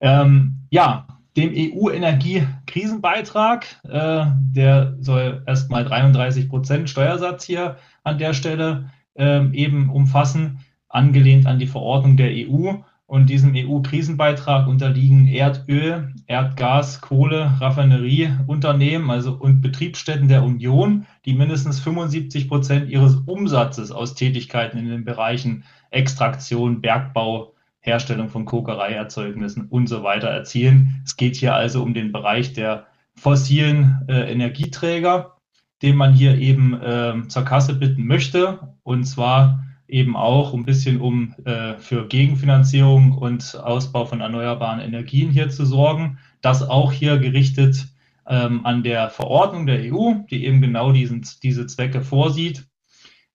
Ähm, 0.01 0.67
ja, 0.71 1.07
dem 1.37 1.53
EU-Energiekrisenbeitrag, 1.55 3.67
äh, 3.85 4.27
der 4.41 4.97
soll 5.01 5.45
erstmal 5.47 5.85
33 5.85 6.49
Prozent 6.49 6.91
Steuersatz 6.91 7.45
hier 7.45 7.77
an 8.03 8.19
der 8.19 8.35
Stelle 8.35 8.91
ähm, 9.15 9.53
eben 9.55 9.91
umfassen, 9.91 10.61
angelehnt 10.89 11.47
an 11.47 11.59
die 11.59 11.67
Verordnung 11.67 12.17
der 12.17 12.31
EU. 12.31 12.75
Und 13.07 13.29
diesem 13.29 13.55
EU-Krisenbeitrag 13.57 14.69
unterliegen 14.69 15.27
Erdöl, 15.27 16.15
Erdgas, 16.29 17.01
Kohle, 17.01 17.57
Raffinerieunternehmen 17.59 19.11
also 19.11 19.33
und 19.33 19.63
Betriebsstätten 19.63 20.29
der 20.29 20.45
Union, 20.45 21.07
die 21.25 21.35
mindestens 21.35 21.81
75 21.81 22.49
Prozent 22.49 22.89
ihres 22.89 23.17
Umsatzes 23.27 23.91
aus 23.91 24.15
Tätigkeiten 24.15 24.79
in 24.79 24.89
den 24.89 25.05
Bereichen 25.05 25.65
Extraktion, 25.91 26.81
Bergbau, 26.81 27.55
Herstellung 27.81 28.29
von 28.29 28.45
Kokereierzeugnissen 28.45 29.67
und 29.69 29.89
so 29.89 30.05
weiter 30.05 30.29
erzielen. 30.29 31.03
Es 31.05 31.17
geht 31.17 31.35
hier 31.35 31.55
also 31.55 31.83
um 31.83 31.95
den 31.95 32.13
Bereich 32.13 32.53
der 32.53 32.87
fossilen 33.17 34.03
äh, 34.09 34.31
Energieträger, 34.31 35.37
den 35.83 35.97
man 35.97 36.13
hier 36.13 36.37
eben 36.39 36.81
äh, 36.81 37.15
zur 37.29 37.45
Kasse 37.45 37.75
bitten 37.75 38.07
möchte. 38.07 38.75
Und 38.83 39.05
zwar 39.05 39.65
eben 39.89 40.17
auch 40.17 40.55
ein 40.55 40.65
bisschen 40.65 41.01
um 41.01 41.35
äh, 41.45 41.75
für 41.79 42.07
Gegenfinanzierung 42.07 43.13
und 43.13 43.59
Ausbau 43.63 44.05
von 44.05 44.21
erneuerbaren 44.21 44.81
Energien 44.81 45.31
hier 45.31 45.51
zu 45.51 45.65
sorgen. 45.65 46.19
Das 46.43 46.69
auch 46.69 46.93
hier 46.93 47.19
gerichtet 47.19 47.89
ähm, 48.27 48.65
an 48.65 48.83
der 48.83 49.11
Verordnung 49.11 49.67
der 49.67 49.81
EU, 49.93 50.15
die 50.31 50.47
eben 50.47 50.61
genau 50.61 50.93
diesen, 50.93 51.27
diese 51.43 51.67
Zwecke 51.67 52.03
vorsieht. 52.03 52.67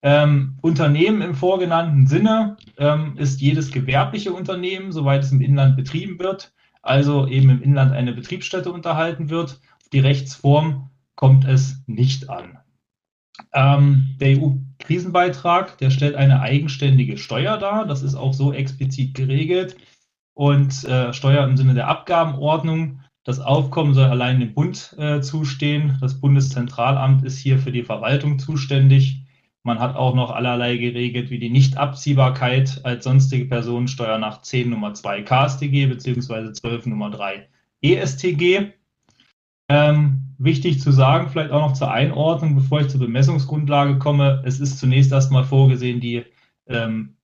Ähm, 0.02 0.58
Unternehmen 0.62 1.22
im 1.22 1.34
vorgenannten 1.34 2.06
Sinne 2.06 2.58
ähm, 2.78 3.16
ist 3.18 3.42
jedes 3.42 3.72
gewerbliche 3.72 4.34
Unternehmen, 4.34 4.92
soweit 4.92 5.24
es 5.24 5.32
im 5.32 5.42
Inland 5.42 5.75
betrieben 5.75 6.20
wird, 6.20 6.54
also 6.84 7.28
eben 7.28 7.50
im 7.50 7.62
Inland 7.62 7.92
eine 7.92 8.14
Betriebsstätte 8.14 8.72
unterhalten 8.72 9.30
wird. 9.30 9.60
die 9.94 10.00
Rechtsform 10.00 10.90
kommt 11.16 11.46
es 11.46 11.84
nicht 11.88 12.30
an. 12.30 12.60
Ähm, 13.54 14.16
der 14.20 14.38
EU-Krisenbeitrag, 14.38 15.78
der 15.78 15.90
stellt 15.90 16.16
eine 16.16 16.42
eigenständige 16.42 17.18
Steuer 17.18 17.58
dar. 17.58 17.86
Das 17.86 18.02
ist 18.02 18.16
auch 18.16 18.34
so 18.34 18.54
explizit 18.54 19.14
geregelt. 19.14 19.78
Und 20.34 20.84
äh, 20.84 21.14
Steuer 21.14 21.46
im 21.46 21.58
Sinne 21.58 21.74
der 21.74 21.88
Abgabenordnung. 21.88 23.02
Das 23.24 23.40
Aufkommen 23.40 23.94
soll 23.94 24.06
allein 24.06 24.40
dem 24.40 24.54
Bund 24.54 24.96
äh, 25.00 25.22
zustehen. 25.22 25.98
Das 26.00 26.20
Bundeszentralamt 26.20 27.24
ist 27.26 27.40
hier 27.40 27.58
für 27.58 27.72
die 27.72 27.84
Verwaltung 27.84 28.38
zuständig. 28.38 29.24
Man 29.64 29.80
hat 29.80 29.96
auch 29.96 30.14
noch 30.14 30.30
allerlei 30.30 30.78
geregelt, 30.78 31.32
wie 31.32 31.40
die 31.40 31.50
Nichtabziehbarkeit 31.50 32.82
als 32.84 33.04
sonstige 33.04 33.46
Personensteuer 33.46 34.20
nach 34.20 34.42
10 34.42 34.70
Nummer 34.70 34.94
2 34.94 35.24
KStG 35.24 35.88
bzw. 35.88 36.54
12 36.54 36.86
Nummer 36.86 37.10
3 37.10 37.50
ESTG. 37.82 38.74
Ähm, 39.70 40.25
wichtig 40.38 40.82
zu 40.82 40.92
sagen, 40.92 41.30
vielleicht 41.30 41.51
auch 41.51 41.70
noch 41.70 41.74
zur 41.74 41.92
Einordnung, 41.92 42.56
bevor 42.56 42.82
ich 42.82 42.89
zur 42.89 43.00
Bemessungsgrundlage 43.00 44.00
komme. 44.00 44.42
Es 44.46 44.60
ist 44.60 44.80
zunächst 44.80 45.12
erstmal 45.12 45.44
vorgesehen, 45.44 46.00
die 46.00 46.25
ähm, 46.68 47.18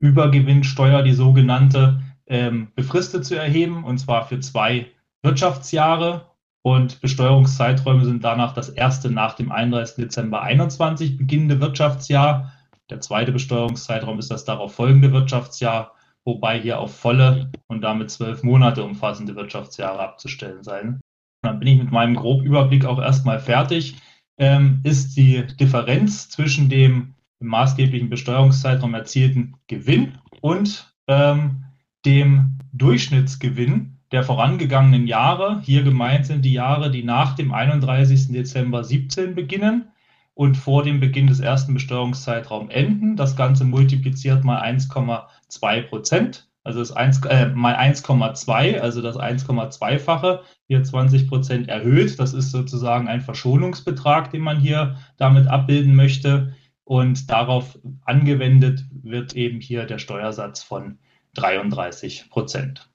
Übergewinnsteuer, 0.00 1.02
die 1.02 1.12
sogenannte, 1.12 2.00
ähm, 2.26 2.68
befristet 2.74 3.24
zu 3.24 3.36
erheben, 3.36 3.84
und 3.84 3.98
zwar 3.98 4.26
für 4.26 4.40
zwei 4.40 4.86
Wirtschaftsjahre. 5.22 6.26
Und 6.62 7.00
Besteuerungszeiträume 7.00 8.04
sind 8.04 8.24
danach 8.24 8.52
das 8.52 8.68
erste 8.68 9.10
nach 9.10 9.34
dem 9.34 9.50
31. 9.50 10.04
Dezember 10.04 10.38
2021 10.38 11.16
beginnende 11.16 11.60
Wirtschaftsjahr. 11.60 12.52
Der 12.90 13.00
zweite 13.00 13.32
Besteuerungszeitraum 13.32 14.18
ist 14.18 14.30
das 14.30 14.44
darauf 14.44 14.74
folgende 14.74 15.12
Wirtschaftsjahr, 15.12 15.92
wobei 16.24 16.60
hier 16.60 16.80
auf 16.80 16.94
volle 16.94 17.50
und 17.68 17.82
damit 17.82 18.10
zwölf 18.10 18.42
Monate 18.42 18.82
umfassende 18.82 19.36
Wirtschaftsjahre 19.36 20.00
abzustellen 20.00 20.62
sein 20.62 21.00
dann 21.42 21.58
bin 21.58 21.68
ich 21.68 21.78
mit 21.78 21.90
meinem 21.90 22.16
Grobüberblick 22.16 22.84
auch 22.84 22.98
erstmal 22.98 23.38
fertig, 23.38 23.96
ähm, 24.38 24.80
ist 24.84 25.16
die 25.16 25.46
Differenz 25.58 26.28
zwischen 26.28 26.68
dem 26.68 27.14
im 27.40 27.48
maßgeblichen 27.48 28.08
Besteuerungszeitraum 28.08 28.94
erzielten 28.94 29.54
Gewinn 29.68 30.18
und 30.40 30.92
ähm, 31.06 31.64
dem 32.04 32.58
Durchschnittsgewinn 32.72 33.98
der 34.10 34.24
vorangegangenen 34.24 35.06
Jahre. 35.06 35.60
Hier 35.62 35.82
gemeint 35.82 36.26
sind 36.26 36.44
die 36.44 36.52
Jahre, 36.52 36.90
die 36.90 37.04
nach 37.04 37.36
dem 37.36 37.52
31. 37.52 38.28
Dezember 38.28 38.82
17 38.82 39.34
beginnen 39.34 39.88
und 40.34 40.56
vor 40.56 40.82
dem 40.82 41.00
Beginn 41.00 41.26
des 41.26 41.40
ersten 41.40 41.74
Besteuerungszeitraums 41.74 42.72
enden. 42.72 43.16
Das 43.16 43.36
Ganze 43.36 43.64
multipliziert 43.64 44.44
mal 44.44 44.62
1,2 44.62 45.82
Prozent 45.82 46.48
also 46.68 46.80
das 46.80 46.92
1, 46.92 47.24
äh, 47.24 47.46
mal 47.48 47.74
1,2, 47.74 48.78
also 48.78 49.00
das 49.00 49.16
1,2-fache, 49.16 50.42
hier 50.66 50.84
20 50.84 51.26
Prozent 51.26 51.68
erhöht. 51.68 52.18
Das 52.18 52.34
ist 52.34 52.50
sozusagen 52.50 53.08
ein 53.08 53.22
Verschonungsbetrag, 53.22 54.30
den 54.30 54.42
man 54.42 54.60
hier 54.60 54.98
damit 55.16 55.48
abbilden 55.48 55.96
möchte. 55.96 56.54
Und 56.84 57.30
darauf 57.30 57.78
angewendet 58.04 58.84
wird 58.90 59.34
eben 59.34 59.60
hier 59.60 59.86
der 59.86 59.98
Steuersatz 59.98 60.62
von 60.62 60.98
33 61.36 62.28
Prozent. 62.28 62.90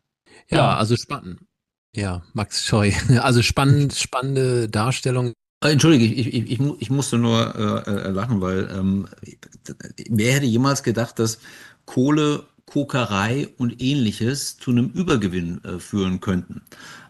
Ja, 0.49 0.57
ja, 0.57 0.77
also 0.77 0.95
spannend. 0.95 1.39
Ja, 1.95 2.21
Max, 2.33 2.67
sorry. 2.67 2.93
Also 3.21 3.41
spannend, 3.41 3.95
spannende 3.95 4.69
Darstellung. 4.69 5.33
Äh, 5.63 5.71
Entschuldige, 5.71 6.05
ich, 6.05 6.27
ich, 6.27 6.51
ich, 6.51 6.59
ich 6.79 6.89
musste 6.91 7.17
nur 7.17 7.85
äh, 7.87 7.89
äh, 7.89 8.09
lachen, 8.09 8.39
weil 8.39 8.69
ähm, 8.71 9.07
wer 10.09 10.33
hätte 10.33 10.45
jemals 10.45 10.83
gedacht, 10.83 11.17
dass 11.17 11.39
Kohle 11.85 12.43
Kokerei 12.65 13.49
und 13.57 13.81
ähnliches 13.81 14.57
zu 14.57 14.71
einem 14.71 14.87
Übergewinn 14.87 15.63
äh, 15.63 15.79
führen 15.79 16.21
könnten. 16.21 16.61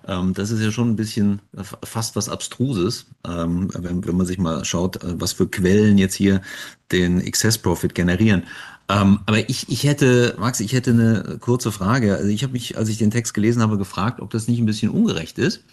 Ähm, 0.08 0.34
das 0.34 0.52
ist 0.52 0.62
ja 0.62 0.72
schon 0.72 0.90
ein 0.90 0.96
bisschen 0.96 1.42
äh, 1.56 1.64
fast 1.84 2.16
was 2.16 2.30
Abstruses, 2.30 3.06
ähm, 3.26 3.70
wenn, 3.74 4.06
wenn 4.06 4.18
man 4.18 4.26
sich 4.26 4.38
mal 4.38 4.66
schaut, 4.66 5.04
äh, 5.04 5.20
was 5.20 5.34
für 5.34 5.48
Quellen 5.48 5.98
jetzt 5.98 6.16
hier 6.16 6.42
den 6.92 7.22
Excess 7.22 7.58
Profit 7.58 7.96
generieren. 7.96 8.44
Ähm, 8.90 9.20
aber 9.26 9.50
ich, 9.50 9.70
ich 9.70 9.86
hätte, 9.86 10.36
Max, 10.38 10.60
ich 10.60 10.74
hätte 10.74 10.92
eine 10.92 11.38
kurze 11.40 11.72
Frage. 11.72 12.16
Also 12.16 12.28
ich 12.28 12.44
habe 12.44 12.54
mich, 12.54 12.78
als 12.78 12.90
ich 12.90 12.98
den 12.98 13.12
Text 13.12 13.34
gelesen 13.34 13.62
habe, 13.62 13.78
gefragt, 13.78 14.20
ob 14.20 14.32
das 14.32 14.48
nicht 14.48 14.60
ein 14.60 14.66
bisschen 14.66 14.92
ungerecht 14.92 15.38
ist. 15.38 15.64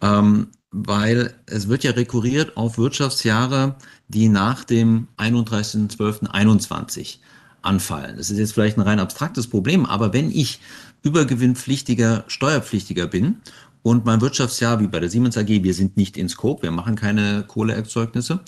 Ähm, 0.00 0.48
weil 0.70 1.34
es 1.46 1.68
wird 1.68 1.84
ja 1.84 1.92
rekurriert 1.92 2.56
auf 2.56 2.78
Wirtschaftsjahre, 2.78 3.76
die 4.08 4.28
nach 4.28 4.64
dem 4.64 5.08
31.12.21 5.16 7.18
anfallen. 7.66 8.16
Das 8.16 8.30
ist 8.30 8.38
jetzt 8.38 8.52
vielleicht 8.52 8.78
ein 8.78 8.82
rein 8.82 9.00
abstraktes 9.00 9.48
Problem, 9.48 9.84
aber 9.84 10.12
wenn 10.12 10.30
ich 10.30 10.60
übergewinnpflichtiger 11.02 12.24
Steuerpflichtiger 12.26 13.06
bin 13.06 13.36
und 13.82 14.04
mein 14.04 14.20
Wirtschaftsjahr, 14.20 14.80
wie 14.80 14.88
bei 14.88 15.00
der 15.00 15.10
Siemens 15.10 15.36
AG, 15.36 15.48
wir 15.48 15.74
sind 15.74 15.96
nicht 15.96 16.16
in 16.16 16.28
Scope, 16.28 16.62
wir 16.62 16.70
machen 16.70 16.96
keine 16.96 17.44
Kohleerzeugnisse, 17.46 18.40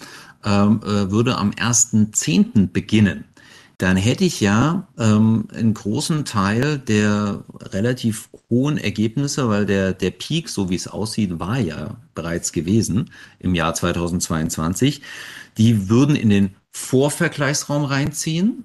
ähm, 0.45 0.81
äh, 0.83 1.11
würde 1.11 1.37
am 1.37 1.51
1.10. 1.51 2.73
beginnen, 2.73 3.25
dann 3.79 3.97
hätte 3.97 4.25
ich 4.25 4.41
ja 4.41 4.89
ähm, 4.99 5.47
einen 5.55 5.73
großen 5.73 6.25
Teil 6.25 6.79
der 6.79 7.45
relativ 7.61 8.29
hohen 8.51 8.77
Ergebnisse, 8.77 9.49
weil 9.49 9.67
der, 9.67 9.93
der 9.93 10.11
Peak, 10.11 10.49
so 10.49 10.69
wie 10.69 10.75
es 10.75 10.89
aussieht, 10.89 11.39
war 11.39 11.61
ja 11.61 11.97
bereits 12.15 12.51
gewesen 12.51 13.11
im 13.39 13.55
Jahr 13.55 13.75
2022, 13.75 15.03
die 15.59 15.89
würden 15.89 16.17
in 16.17 16.29
den 16.29 16.57
Vorvergleichsraum 16.73 17.85
reinziehen 17.85 18.65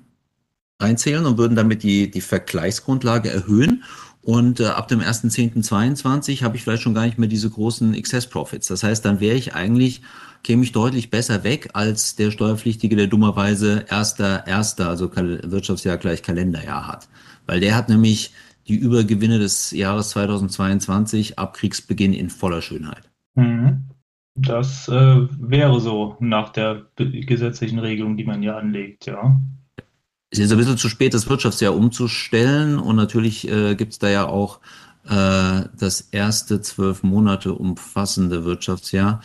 reinzählen 0.84 1.26
und 1.26 1.38
würden 1.38 1.56
damit 1.56 1.84
die, 1.84 2.12
die 2.12 2.22
Vergleichsgrundlage 2.22 3.30
erhöhen. 3.30 3.84
Und 4.22 4.60
äh, 4.62 4.68
ab 4.68 4.88
dem 4.88 5.02
1.10.22 5.02 6.44
habe 6.44 6.56
ich 6.56 6.64
vielleicht 6.64 6.84
schon 6.84 6.94
gar 6.94 7.06
nicht 7.06 7.18
mehr 7.18 7.28
diese 7.28 7.50
großen 7.50 7.94
Excess 7.94 8.28
Profits. 8.28 8.68
Das 8.68 8.84
heißt, 8.84 9.04
dann 9.04 9.20
wäre 9.20 9.36
ich 9.36 9.54
eigentlich, 9.54 10.02
käme 10.44 10.64
ich 10.64 10.72
deutlich 10.72 11.10
besser 11.10 11.44
weg 11.44 11.72
als 11.74 12.16
der 12.16 12.32
Steuerpflichtige, 12.32 12.96
der 12.96 13.08
dummerweise 13.08 13.86
erster, 13.90 14.48
erster, 14.48 14.88
also 14.88 15.12
Wirtschaftsjahr 15.14 15.98
gleich 15.98 16.24
Kalenderjahr 16.24 16.88
hat. 16.88 17.10
Weil 17.48 17.60
der 17.60 17.76
hat 17.76 17.90
nämlich 17.90 18.32
die 18.68 18.76
Übergewinne 18.76 19.40
des 19.40 19.72
Jahres 19.72 20.12
2022 20.12 21.38
ab 21.38 21.56
Kriegsbeginn 21.56 22.14
in 22.14 22.30
voller 22.30 22.62
Schönheit. 22.62 23.10
Mhm. 23.36 23.90
Das 24.36 24.88
äh, 24.88 25.28
wäre 25.40 25.80
so 25.80 26.16
nach 26.20 26.50
der 26.50 26.86
gesetzlichen 26.96 27.80
Regelung, 27.80 28.18
die 28.18 28.24
man 28.24 28.42
hier 28.42 28.58
anlegt, 28.58 29.06
ja. 29.06 29.40
Es 30.34 30.40
ist 30.40 30.52
ein 30.52 30.58
bisschen 30.58 30.80
zu 30.80 30.90
spät, 30.90 31.14
das 31.14 31.30
Wirtschaftsjahr 31.30 31.76
umzustellen 31.76 32.80
und 32.80 32.96
natürlich 32.96 33.48
äh, 33.48 33.76
gibt 33.76 33.94
es 33.94 34.00
da 34.00 34.10
ja 34.10 34.26
auch 34.26 34.62
äh, 35.08 35.66
das 35.78 36.08
erste 36.10 36.60
zwölf 36.60 37.04
Monate 37.04 37.54
umfassende 37.54 38.44
Wirtschaftsjahr. 38.44 39.22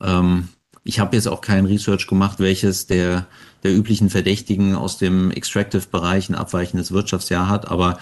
Ähm, 0.00 0.48
ich 0.82 0.98
habe 0.98 1.14
jetzt 1.14 1.28
auch 1.28 1.42
kein 1.42 1.64
Research 1.64 2.08
gemacht, 2.08 2.40
welches 2.40 2.88
der, 2.88 3.28
der 3.62 3.72
üblichen 3.72 4.10
Verdächtigen 4.10 4.74
aus 4.74 4.98
dem 4.98 5.30
Extractive-Bereich 5.30 6.28
ein 6.28 6.34
abweichendes 6.34 6.90
Wirtschaftsjahr 6.90 7.48
hat, 7.48 7.70
aber 7.70 8.00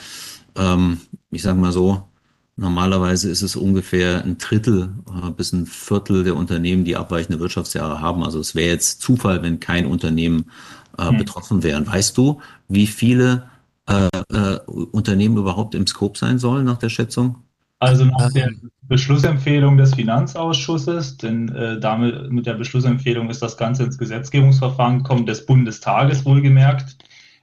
ähm, 0.55 1.03
ich 1.31 1.43
sage 1.43 1.61
mal 1.61 1.73
so, 1.73 2.09
normalerweise 2.57 3.29
ist 3.29 3.43
es 3.43 3.55
ungefähr 3.55 4.25
ein 4.25 4.39
Drittel 4.39 4.95
äh, 5.09 5.31
bis 5.31 5.53
ein 5.53 5.67
Viertel 5.67 6.25
der 6.25 6.37
Unternehmen, 6.37 6.87
die 6.87 6.97
abweichende 6.97 7.39
Wirtschaftsjahre 7.39 8.01
haben. 8.01 8.25
Also 8.25 8.41
es 8.41 8.55
wäre 8.55 8.71
jetzt 8.71 9.03
Zufall, 9.03 9.43
wenn 9.43 9.61
kein 9.61 9.85
Unternehmen 9.85 10.47
äh, 10.99 11.09
hm. 11.09 11.19
betroffen 11.19 11.63
wären. 11.63 11.87
Weißt 11.87 12.17
du, 12.17 12.41
wie 12.69 12.87
viele 12.87 13.49
äh, 13.89 14.09
äh, 14.33 14.59
Unternehmen 14.67 15.37
überhaupt 15.37 15.75
im 15.75 15.87
Scope 15.87 16.19
sein 16.19 16.39
sollen 16.39 16.65
nach 16.65 16.79
der 16.79 16.89
Schätzung? 16.89 17.37
Also 17.79 18.07
nach 18.07 18.33
der 18.33 18.53
Beschlussempfehlung 18.83 19.77
des 19.77 19.95
Finanzausschusses, 19.95 21.19
denn 21.19 21.49
äh, 21.51 21.79
damit 21.79 22.31
mit 22.31 22.47
der 22.47 22.55
Beschlussempfehlung 22.55 23.29
ist 23.29 23.43
das 23.43 23.57
Ganze 23.57 23.85
ins 23.85 23.99
Gesetzgebungsverfahren 23.99 24.99
gekommen, 24.99 25.27
des 25.27 25.45
Bundestages 25.45 26.25
wohlgemerkt, 26.25 26.97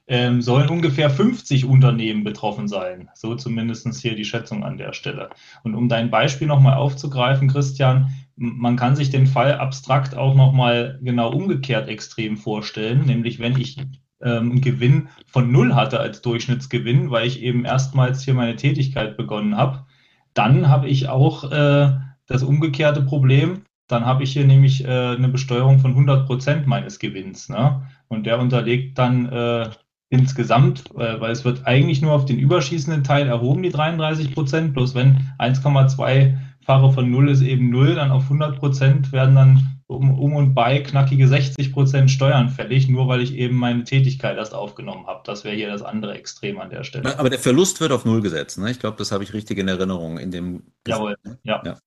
ähm, 0.07 0.41
sollen 0.41 0.69
ungefähr 0.69 1.09
50 1.09 1.65
Unternehmen 1.65 2.23
betroffen 2.23 2.67
sein. 2.67 3.09
So 3.13 3.35
zumindest 3.35 3.87
hier 4.01 4.15
die 4.15 4.25
Schätzung 4.25 4.63
an 4.63 4.77
der 4.77 4.93
Stelle. 4.93 5.29
Und 5.63 5.75
um 5.75 5.87
dein 5.87 6.09
Beispiel 6.09 6.47
nochmal 6.47 6.75
aufzugreifen, 6.75 7.47
Christian, 7.47 8.09
man 8.35 8.75
kann 8.75 8.95
sich 8.95 9.09
den 9.09 9.27
Fall 9.27 9.53
abstrakt 9.53 10.15
auch 10.15 10.35
nochmal 10.35 10.99
genau 11.01 11.31
umgekehrt 11.31 11.87
extrem 11.87 12.37
vorstellen, 12.37 13.05
nämlich 13.05 13.39
wenn 13.39 13.59
ich 13.59 13.77
ähm, 14.21 14.51
einen 14.51 14.61
Gewinn 14.61 15.09
von 15.27 15.51
null 15.51 15.75
hatte 15.75 15.99
als 15.99 16.21
Durchschnittsgewinn, 16.21 17.11
weil 17.11 17.27
ich 17.27 17.41
eben 17.41 17.65
erstmals 17.65 18.23
hier 18.23 18.33
meine 18.33 18.55
Tätigkeit 18.55 19.17
begonnen 19.17 19.57
habe, 19.57 19.85
dann 20.33 20.69
habe 20.69 20.87
ich 20.87 21.09
auch 21.09 21.51
äh, 21.51 21.91
das 22.25 22.43
umgekehrte 22.43 23.01
Problem. 23.01 23.63
Dann 23.87 24.05
habe 24.05 24.23
ich 24.23 24.33
hier 24.33 24.45
nämlich 24.45 24.83
äh, 24.85 24.87
eine 24.87 25.27
Besteuerung 25.27 25.79
von 25.79 25.91
100 25.91 26.25
Prozent 26.25 26.67
meines 26.67 26.99
Gewinns. 26.99 27.49
Ne? 27.49 27.85
Und 28.07 28.25
der 28.25 28.39
unterlegt 28.39 28.97
dann 28.97 29.27
äh, 29.27 29.69
insgesamt, 30.09 30.89
äh, 30.95 31.19
weil 31.19 31.31
es 31.31 31.43
wird 31.43 31.67
eigentlich 31.67 32.01
nur 32.01 32.13
auf 32.13 32.25
den 32.25 32.39
überschießenden 32.39 33.03
Teil 33.03 33.27
erhoben, 33.27 33.61
die 33.61 33.69
33 33.69 34.33
Prozent, 34.33 34.73
bloß 34.73 34.95
wenn 34.95 35.17
1,2 35.37 36.37
Fache 36.65 36.91
von 36.91 37.09
0 37.09 37.29
ist 37.29 37.41
eben 37.41 37.69
0, 37.69 37.95
dann 37.95 38.11
auf 38.11 38.23
100 38.23 38.57
Prozent 38.57 39.11
werden 39.11 39.35
dann 39.35 39.73
um, 39.87 40.17
um 40.17 40.35
und 40.35 40.53
bei 40.53 40.79
knackige 40.79 41.27
60 41.27 41.71
Prozent 41.73 42.09
Steuern 42.09 42.49
fällig, 42.49 42.87
nur 42.87 43.07
weil 43.07 43.21
ich 43.21 43.35
eben 43.35 43.55
meine 43.55 43.83
Tätigkeit 43.83 44.37
erst 44.37 44.53
aufgenommen 44.53 45.05
habe. 45.07 45.21
Das 45.25 45.43
wäre 45.43 45.55
hier 45.55 45.69
das 45.69 45.81
andere 45.81 46.15
Extrem 46.15 46.59
an 46.59 46.69
der 46.69 46.83
Stelle. 46.83 47.17
Aber 47.19 47.29
der 47.29 47.39
Verlust 47.39 47.79
wird 47.81 47.91
auf 47.91 48.05
0 48.05 48.21
gesetzt. 48.21 48.57
Ne? 48.57 48.71
Ich 48.71 48.79
glaube, 48.79 48.97
das 48.97 49.11
habe 49.11 49.23
ich 49.23 49.33
richtig 49.33 49.57
in 49.57 49.67
Erinnerung 49.67 50.17
in 50.17 50.31
dem. 50.31 50.63
Jawohl, 50.87 51.15
ja. 51.43 51.61
ja. 51.65 51.77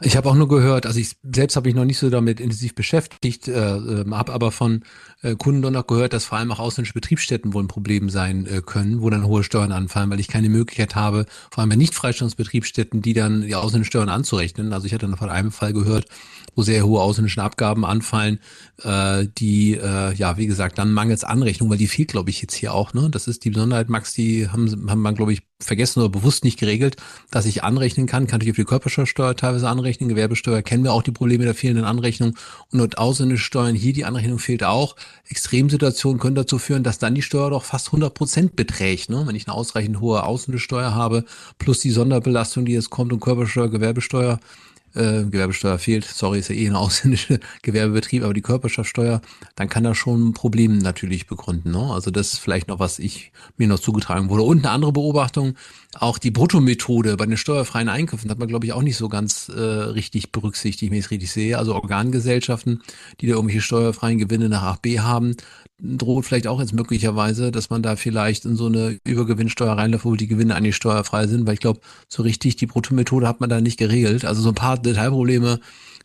Ich 0.00 0.16
habe 0.16 0.28
auch 0.28 0.34
nur 0.34 0.48
gehört, 0.48 0.86
also 0.86 0.98
ich 0.98 1.16
selbst 1.22 1.56
habe 1.56 1.68
mich 1.68 1.74
noch 1.74 1.84
nicht 1.84 1.98
so 1.98 2.10
damit 2.10 2.40
intensiv 2.40 2.74
beschäftigt, 2.74 3.48
äh, 3.48 3.76
ähm, 3.76 4.16
habe 4.16 4.32
aber 4.32 4.52
von 4.52 4.82
äh, 5.22 5.36
Kunden 5.36 5.62
doch 5.62 5.70
noch 5.70 5.86
gehört, 5.86 6.12
dass 6.12 6.24
vor 6.24 6.38
allem 6.38 6.52
auch 6.52 6.58
ausländische 6.58 6.94
Betriebsstätten 6.94 7.54
wohl 7.54 7.62
ein 7.62 7.68
Problem 7.68 8.10
sein 8.10 8.46
äh, 8.46 8.62
können, 8.64 9.00
wo 9.00 9.10
dann 9.10 9.26
hohe 9.26 9.44
Steuern 9.44 9.72
anfallen, 9.72 10.10
weil 10.10 10.20
ich 10.20 10.28
keine 10.28 10.48
Möglichkeit 10.48 10.94
habe, 10.94 11.26
vor 11.50 11.60
allem 11.60 11.70
bei 11.70 11.76
nicht 11.76 11.94
Freistellungsbetriebsstätten, 11.94 13.02
die 13.02 13.14
dann 13.14 13.42
die 13.42 13.54
ausländischen 13.54 13.90
Steuern 13.90 14.08
anzurechnen. 14.08 14.72
Also 14.72 14.86
ich 14.86 14.94
hatte 14.94 15.08
noch 15.08 15.18
von 15.18 15.30
einem 15.30 15.52
Fall 15.52 15.72
gehört, 15.72 16.06
wo 16.54 16.62
sehr 16.62 16.84
hohe 16.84 17.00
ausländische 17.00 17.42
Abgaben 17.42 17.84
anfallen, 17.84 18.38
äh, 18.82 19.26
die, 19.38 19.74
äh, 19.74 20.14
ja, 20.14 20.36
wie 20.36 20.46
gesagt, 20.46 20.78
dann 20.78 20.92
mangels 20.92 21.24
Anrechnung, 21.24 21.70
weil 21.70 21.78
die 21.78 21.88
fehlt, 21.88 22.08
glaube 22.08 22.30
ich, 22.30 22.42
jetzt 22.42 22.54
hier 22.54 22.74
auch. 22.74 22.92
Ne? 22.94 23.08
Das 23.10 23.28
ist 23.28 23.44
die 23.44 23.50
Besonderheit, 23.50 23.88
Max, 23.88 24.12
die 24.12 24.48
haben, 24.48 24.90
haben 24.90 25.00
man, 25.00 25.14
glaube 25.14 25.32
ich, 25.32 25.42
vergessen 25.64 26.00
oder 26.00 26.08
bewusst 26.08 26.44
nicht 26.44 26.58
geregelt, 26.58 26.96
dass 27.30 27.46
ich 27.46 27.64
anrechnen 27.64 28.06
kann, 28.06 28.26
kann 28.26 28.40
ich 28.40 28.50
auf 28.50 28.56
die 28.56 28.64
Körperschaftsteuer 28.64 29.36
teilweise 29.36 29.68
anrechnen, 29.68 30.08
Gewerbesteuer 30.08 30.62
kennen 30.62 30.84
wir 30.84 30.92
auch 30.92 31.02
die 31.02 31.12
Probleme 31.12 31.44
der 31.44 31.54
fehlenden 31.54 31.84
Anrechnung 31.84 32.36
und 32.70 32.78
dort 32.78 32.98
ausländische 32.98 33.44
Steuern, 33.44 33.74
hier 33.74 33.92
die 33.92 34.04
Anrechnung 34.04 34.38
fehlt 34.38 34.64
auch. 34.64 34.96
Extremsituationen 35.28 36.20
können 36.20 36.34
dazu 36.34 36.58
führen, 36.58 36.82
dass 36.82 36.98
dann 36.98 37.14
die 37.14 37.22
Steuer 37.22 37.50
doch 37.50 37.64
fast 37.64 37.88
100 37.88 38.14
Prozent 38.14 38.56
beträgt. 38.56 39.10
Ne? 39.10 39.26
Wenn 39.26 39.36
ich 39.36 39.46
eine 39.46 39.56
ausreichend 39.56 40.00
hohe 40.00 40.24
ausländische 40.24 40.64
Steuer 40.64 40.94
habe, 40.94 41.24
plus 41.58 41.80
die 41.80 41.90
Sonderbelastung, 41.90 42.64
die 42.64 42.72
jetzt 42.72 42.90
kommt 42.90 43.12
und 43.12 43.20
Körpersteuer, 43.20 43.70
Gewerbesteuer, 43.70 44.38
äh, 44.94 45.24
Gewerbesteuer 45.24 45.78
fehlt, 45.78 46.04
sorry, 46.04 46.38
ist 46.38 46.48
ja 46.48 46.54
eh 46.54 46.66
ein 46.66 46.76
ausländischer 46.82 47.38
Gewerbebetrieb, 47.62 48.22
aber 48.24 48.34
die 48.34 48.42
Körperschaftssteuer, 48.42 49.20
dann 49.56 49.68
kann 49.68 49.84
das 49.84 49.96
schon 49.96 50.28
ein 50.28 50.32
Problem 50.32 50.78
natürlich 50.78 51.26
begründen. 51.26 51.72
Ne? 51.72 51.90
Also 51.92 52.10
das 52.10 52.34
ist 52.34 52.38
vielleicht 52.38 52.68
noch, 52.68 52.78
was 52.78 52.98
ich 52.98 53.32
mir 53.56 53.68
noch 53.68 53.80
zugetragen 53.80 54.28
wurde. 54.28 54.42
Und 54.42 54.58
eine 54.58 54.70
andere 54.70 54.92
Beobachtung, 54.92 55.54
auch 55.94 56.18
die 56.18 56.30
Bruttomethode 56.30 57.16
bei 57.16 57.26
den 57.26 57.36
steuerfreien 57.36 57.88
Einkäufen 57.88 58.30
hat 58.30 58.38
man, 58.38 58.48
glaube 58.48 58.66
ich, 58.66 58.72
auch 58.72 58.82
nicht 58.82 58.96
so 58.96 59.08
ganz 59.08 59.48
äh, 59.48 59.60
richtig 59.60 60.32
berücksichtigt, 60.32 60.90
wenn 60.90 60.98
ich 60.98 61.06
es 61.06 61.10
richtig 61.10 61.30
sehe. 61.30 61.58
Also 61.58 61.74
Organgesellschaften, 61.74 62.82
die 63.20 63.26
da 63.26 63.34
irgendwelche 63.34 63.60
steuerfreien 63.60 64.18
Gewinne 64.18 64.48
nach 64.48 64.78
8b 64.78 65.00
haben, 65.00 65.36
droht 65.82 66.24
vielleicht 66.24 66.46
auch 66.46 66.60
jetzt 66.60 66.72
möglicherweise, 66.72 67.50
dass 67.50 67.68
man 67.68 67.82
da 67.82 67.96
vielleicht 67.96 68.44
in 68.44 68.56
so 68.56 68.66
eine 68.66 68.98
Übergewinnsteuer 69.04 69.72
reinläuft, 69.72 70.04
wo 70.04 70.14
die 70.14 70.28
Gewinne 70.28 70.54
eigentlich 70.54 70.76
steuerfrei 70.76 71.26
sind, 71.26 71.46
weil 71.46 71.54
ich 71.54 71.60
glaube, 71.60 71.80
so 72.08 72.22
richtig 72.22 72.56
die 72.56 72.66
Bruttomethode 72.66 73.26
hat 73.26 73.40
man 73.40 73.50
da 73.50 73.60
nicht 73.60 73.78
geregelt. 73.78 74.24
Also 74.24 74.42
so 74.42 74.50
ein 74.50 74.54
paar 74.54 74.78
Detailprobleme 74.82 75.60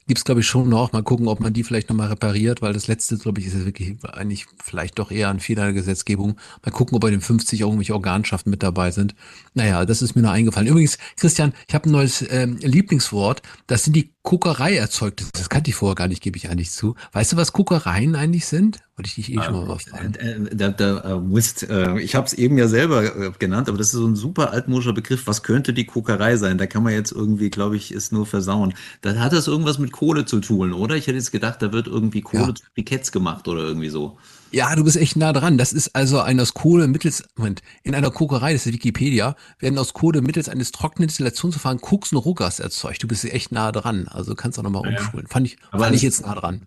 gibt's 0.07 0.23
glaube 0.23 0.41
ich, 0.41 0.47
schon 0.47 0.69
noch. 0.69 0.93
Mal 0.93 1.03
gucken, 1.03 1.27
ob 1.27 1.39
man 1.39 1.53
die 1.53 1.63
vielleicht 1.63 1.89
nochmal 1.89 2.07
repariert, 2.07 2.61
weil 2.61 2.73
das 2.73 2.87
letzte, 2.87 3.17
glaube 3.17 3.39
ich, 3.39 3.47
ist 3.47 3.53
ja 3.53 3.65
wirklich 3.65 3.97
eigentlich 4.03 4.45
vielleicht 4.63 4.97
doch 4.99 5.11
eher 5.11 5.29
ein 5.29 5.39
Fehler 5.39 5.63
der 5.63 5.73
Gesetzgebung. 5.73 6.37
Mal 6.65 6.71
gucken, 6.71 6.95
ob 6.95 7.01
bei 7.01 7.11
den 7.11 7.21
50 7.21 7.59
irgendwelche 7.59 7.93
Organschaften 7.93 8.49
mit 8.49 8.63
dabei 8.63 8.91
sind. 8.91 9.15
Naja, 9.53 9.85
das 9.85 10.01
ist 10.01 10.15
mir 10.15 10.21
nur 10.21 10.31
eingefallen. 10.31 10.67
Übrigens, 10.67 10.97
Christian, 11.17 11.53
ich 11.67 11.75
habe 11.75 11.89
ein 11.89 11.91
neues 11.91 12.25
ähm, 12.29 12.57
Lieblingswort. 12.61 13.41
Das 13.67 13.83
sind 13.83 13.95
die 13.95 14.13
Kokerei-Erzeugnis. 14.27 15.29
Das 15.31 15.47
kannte 15.47 15.69
ich 15.69 15.77
vorher 15.77 15.95
gar 15.95 16.09
nicht, 16.09 16.21
gebe 16.21 16.35
ich 16.35 16.49
eigentlich 16.49 16.71
zu. 16.71 16.95
Weißt 17.13 17.31
du, 17.31 17.37
was 17.37 17.53
Kokereien 17.53 18.13
eigentlich 18.13 18.45
sind? 18.45 18.79
Wollte 18.97 19.07
ich 19.07 19.15
dich 19.15 19.31
eh 19.31 19.41
schon 19.41 19.53
mal 19.53 19.69
was 19.69 19.83
fragen. 19.83 20.15
Äh, 20.15 20.31
äh, 20.31 20.49
da, 20.53 20.67
da, 20.67 21.15
äh, 21.15 21.19
Mist, 21.21 21.63
äh, 21.69 21.97
ich 22.01 22.13
habe 22.13 22.27
es 22.27 22.33
eben 22.33 22.57
ja 22.57 22.67
selber 22.67 23.05
äh, 23.05 23.31
genannt, 23.39 23.69
aber 23.69 23.77
das 23.77 23.87
ist 23.87 23.93
so 23.93 24.05
ein 24.05 24.17
super 24.17 24.51
altmodischer 24.51 24.91
Begriff. 24.91 25.27
Was 25.27 25.43
könnte 25.43 25.71
die 25.71 25.85
Kokerei 25.85 26.35
sein? 26.35 26.57
Da 26.57 26.67
kann 26.67 26.83
man 26.83 26.91
jetzt 26.91 27.13
irgendwie, 27.13 27.49
glaube 27.49 27.77
ich, 27.77 27.91
es 27.91 28.11
nur 28.11 28.25
versauen. 28.25 28.73
Da 28.99 29.15
hat 29.15 29.31
das 29.31 29.47
irgendwas 29.47 29.79
mit 29.79 29.93
Kohle 29.93 30.25
zu 30.25 30.41
tun, 30.41 30.73
oder? 30.73 30.95
Ich 30.97 31.07
hätte 31.07 31.15
jetzt 31.15 31.31
gedacht, 31.31 31.61
da 31.61 31.71
wird 31.71 31.87
irgendwie 31.87 32.19
Kohle 32.19 32.47
ja. 32.47 32.55
zu 32.55 32.63
Briketts 32.75 33.13
gemacht 33.13 33.47
oder 33.47 33.61
irgendwie 33.61 33.89
so. 33.89 34.17
Ja, 34.51 34.75
du 34.75 34.83
bist 34.83 34.97
echt 34.97 35.15
nah 35.15 35.33
dran. 35.33 35.57
Das 35.57 35.73
ist 35.73 35.95
also 35.95 36.19
ein 36.19 36.39
aus 36.39 36.53
Kohle 36.53 36.87
mittels, 36.87 37.23
Moment, 37.35 37.61
in 37.83 37.95
einer 37.95 38.11
Kokerei, 38.11 38.53
das 38.53 38.65
ist 38.65 38.73
Wikipedia, 38.73 39.35
werden 39.59 39.77
aus 39.77 39.93
Kohle 39.93 40.21
mittels 40.21 40.49
eines 40.49 40.71
trockenen 40.71 41.07
Destillationsverfahrens 41.07 41.81
Koks 41.81 42.13
und 42.13 42.19
Rugas 42.19 42.59
erzeugt. 42.59 43.03
Du 43.03 43.07
bist 43.07 43.25
echt 43.25 43.51
nah 43.51 43.71
dran. 43.71 44.07
Also 44.07 44.35
kannst 44.35 44.57
auch 44.57 44.63
nochmal 44.63 44.83
ja, 44.85 44.97
umschulen. 44.97 45.27
Fand 45.27 45.47
ich, 45.47 45.57
fand 45.71 45.95
ich 45.95 46.01
jetzt 46.01 46.25
nah 46.25 46.35
dran. 46.35 46.61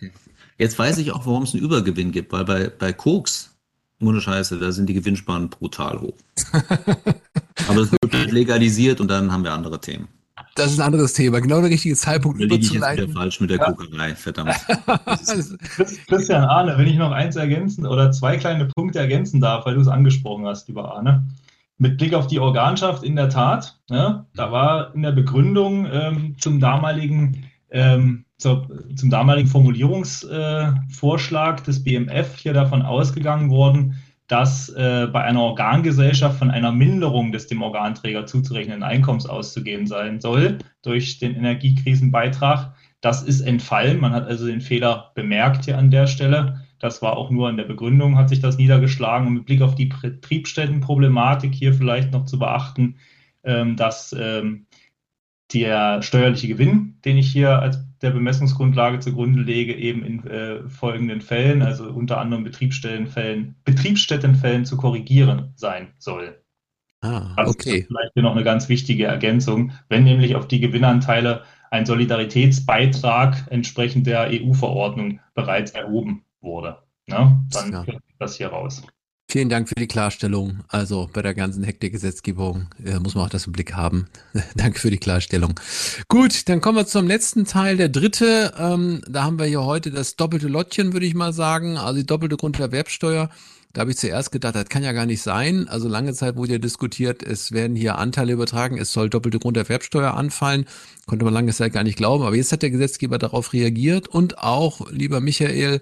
Jetzt 0.58 0.78
weiß 0.78 0.98
ich 0.98 1.12
auch, 1.12 1.24
warum 1.24 1.44
es 1.44 1.54
einen 1.54 1.62
Übergewinn 1.62 2.12
gibt, 2.12 2.32
weil 2.32 2.44
bei, 2.44 2.68
bei 2.68 2.92
Koks, 2.92 3.50
ohne 4.02 4.20
Scheiße, 4.20 4.58
da 4.58 4.72
sind 4.72 4.86
die 4.86 4.94
Gewinnspannen 4.94 5.48
brutal 5.48 6.00
hoch. 6.00 6.16
Aber 7.68 7.80
es 7.80 7.92
wird 7.92 8.32
legalisiert 8.32 9.00
und 9.00 9.08
dann 9.08 9.32
haben 9.32 9.44
wir 9.44 9.52
andere 9.52 9.80
Themen. 9.80 10.08
Das 10.54 10.72
ist 10.72 10.80
ein 10.80 10.86
anderes 10.86 11.12
Thema. 11.12 11.40
Genau 11.40 11.60
der 11.60 11.70
richtige 11.70 11.94
Zeitpunkt 11.94 12.40
da 12.40 12.44
überzuleiten. 12.44 13.08
Ich 13.08 13.14
falsch 13.14 13.40
mit 13.40 13.50
der 13.50 13.58
ja. 13.58 13.72
Kokerei, 13.72 14.14
verdammt. 14.14 14.54
Christian 16.08 16.44
Arne, 16.44 16.76
wenn 16.76 16.86
ich 16.86 16.96
noch 16.96 17.12
eins 17.12 17.36
ergänzen 17.36 17.86
oder 17.86 18.10
zwei 18.12 18.36
kleine 18.36 18.66
Punkte 18.66 18.98
ergänzen 18.98 19.40
darf, 19.40 19.66
weil 19.66 19.74
du 19.74 19.80
es 19.80 19.88
angesprochen 19.88 20.46
hast, 20.46 20.68
lieber 20.68 20.94
Arne. 20.94 21.24
Mit 21.78 21.98
Blick 21.98 22.14
auf 22.14 22.26
die 22.26 22.40
Organschaft 22.40 23.02
in 23.02 23.16
der 23.16 23.30
Tat, 23.30 23.78
ne, 23.88 24.26
da 24.34 24.52
war 24.52 24.94
in 24.94 25.02
der 25.02 25.12
Begründung 25.12 25.86
ähm, 25.90 26.36
zum 26.38 26.60
damaligen 26.60 27.46
ähm, 27.70 28.26
zur, 28.40 28.66
zum 28.96 29.10
damaligen 29.10 29.48
Formulierungsvorschlag 29.48 31.60
äh, 31.60 31.62
des 31.62 31.84
BMF 31.84 32.38
hier 32.38 32.54
davon 32.54 32.82
ausgegangen 32.82 33.50
worden, 33.50 33.96
dass 34.30 34.68
äh, 34.68 35.08
bei 35.12 35.24
einer 35.24 35.42
Organgesellschaft 35.42 36.38
von 36.38 36.52
einer 36.52 36.70
Minderung 36.70 37.32
des 37.32 37.48
dem 37.48 37.62
Organträger 37.62 38.26
zuzurechnenden 38.26 38.84
Einkommens 38.84 39.26
auszugehen 39.26 39.88
sein 39.88 40.20
soll 40.20 40.58
durch 40.82 41.18
den 41.18 41.34
Energiekrisenbeitrag. 41.34 42.72
Das 43.00 43.22
ist 43.24 43.40
entfallen. 43.40 43.98
Man 43.98 44.12
hat 44.12 44.28
also 44.28 44.46
den 44.46 44.60
Fehler 44.60 45.10
bemerkt 45.16 45.64
hier 45.64 45.76
an 45.76 45.90
der 45.90 46.06
Stelle. 46.06 46.64
Das 46.78 47.02
war 47.02 47.16
auch 47.16 47.30
nur 47.30 47.50
in 47.50 47.56
der 47.56 47.64
Begründung, 47.64 48.16
hat 48.16 48.28
sich 48.28 48.38
das 48.38 48.56
niedergeschlagen. 48.56 49.26
Und 49.26 49.34
mit 49.34 49.46
Blick 49.46 49.62
auf 49.62 49.74
die 49.74 49.86
Betriebsstättenproblematik 49.86 51.52
hier 51.52 51.74
vielleicht 51.74 52.12
noch 52.12 52.24
zu 52.24 52.38
beachten, 52.38 52.98
ähm, 53.42 53.74
dass 53.74 54.14
ähm, 54.16 54.66
der 55.52 56.02
steuerliche 56.02 56.46
Gewinn, 56.46 57.00
den 57.04 57.18
ich 57.18 57.32
hier 57.32 57.58
als 57.58 57.84
der 58.02 58.10
Bemessungsgrundlage 58.10 59.00
zugrunde 59.00 59.42
lege, 59.42 59.74
eben 59.74 60.04
in 60.04 60.26
äh, 60.26 60.68
folgenden 60.68 61.20
Fällen, 61.20 61.62
also 61.62 61.84
unter 61.90 62.18
anderem 62.18 62.44
Betriebsstättenfällen, 62.44 63.56
Betriebsstättenfällen 63.64 64.64
zu 64.64 64.76
korrigieren 64.76 65.52
sein 65.56 65.88
soll. 65.98 66.40
Ah, 67.02 67.32
also 67.36 67.52
okay. 67.52 67.84
Vielleicht 67.86 68.16
noch 68.16 68.32
eine 68.32 68.44
ganz 68.44 68.68
wichtige 68.68 69.04
Ergänzung, 69.04 69.72
wenn 69.88 70.04
nämlich 70.04 70.36
auf 70.36 70.48
die 70.48 70.60
Gewinnanteile 70.60 71.44
ein 71.70 71.86
Solidaritätsbeitrag 71.86 73.46
entsprechend 73.50 74.06
der 74.06 74.28
EU-Verordnung 74.30 75.20
bereits 75.34 75.70
erhoben 75.70 76.24
wurde. 76.40 76.78
Ne? 77.06 77.40
Dann 77.52 77.72
ja. 77.72 77.84
das 78.18 78.36
hier 78.36 78.48
raus. 78.48 78.82
Vielen 79.30 79.48
Dank 79.48 79.68
für 79.68 79.76
die 79.76 79.86
Klarstellung. 79.86 80.58
Also 80.66 81.08
bei 81.12 81.22
der 81.22 81.34
ganzen 81.34 81.62
Hektik-Gesetzgebung 81.62 82.66
äh, 82.84 82.98
muss 82.98 83.14
man 83.14 83.26
auch 83.26 83.30
das 83.30 83.46
im 83.46 83.52
Blick 83.52 83.74
haben. 83.74 84.08
Danke 84.56 84.80
für 84.80 84.90
die 84.90 84.98
Klarstellung. 84.98 85.54
Gut, 86.08 86.48
dann 86.48 86.60
kommen 86.60 86.76
wir 86.76 86.86
zum 86.86 87.06
letzten 87.06 87.44
Teil, 87.44 87.76
der 87.76 87.90
dritte. 87.90 88.52
Ähm, 88.58 89.02
da 89.08 89.22
haben 89.22 89.38
wir 89.38 89.46
hier 89.46 89.62
heute 89.62 89.92
das 89.92 90.16
doppelte 90.16 90.48
Lottchen, 90.48 90.92
würde 90.94 91.06
ich 91.06 91.14
mal 91.14 91.32
sagen. 91.32 91.76
Also 91.76 92.00
die 92.00 92.06
doppelte 92.06 92.36
Grunderwerbsteuer. 92.36 93.30
Da 93.72 93.82
habe 93.82 93.92
ich 93.92 93.98
zuerst 93.98 94.32
gedacht, 94.32 94.56
das 94.56 94.68
kann 94.68 94.82
ja 94.82 94.90
gar 94.90 95.06
nicht 95.06 95.22
sein. 95.22 95.68
Also 95.68 95.86
lange 95.86 96.12
Zeit 96.12 96.34
wurde 96.34 96.54
ja 96.54 96.58
diskutiert, 96.58 97.22
es 97.22 97.52
werden 97.52 97.76
hier 97.76 97.98
Anteile 97.98 98.32
übertragen, 98.32 98.78
es 98.78 98.92
soll 98.92 99.08
doppelte 99.08 99.38
Grunderwerbsteuer 99.38 100.12
anfallen. 100.14 100.66
Konnte 101.06 101.24
man 101.24 101.34
lange 101.34 101.52
Zeit 101.52 101.72
gar 101.72 101.84
nicht 101.84 101.96
glauben. 101.96 102.24
Aber 102.24 102.34
jetzt 102.34 102.50
hat 102.50 102.62
der 102.62 102.70
Gesetzgeber 102.70 103.18
darauf 103.18 103.52
reagiert 103.52 104.08
und 104.08 104.38
auch, 104.38 104.90
lieber 104.90 105.20
Michael, 105.20 105.80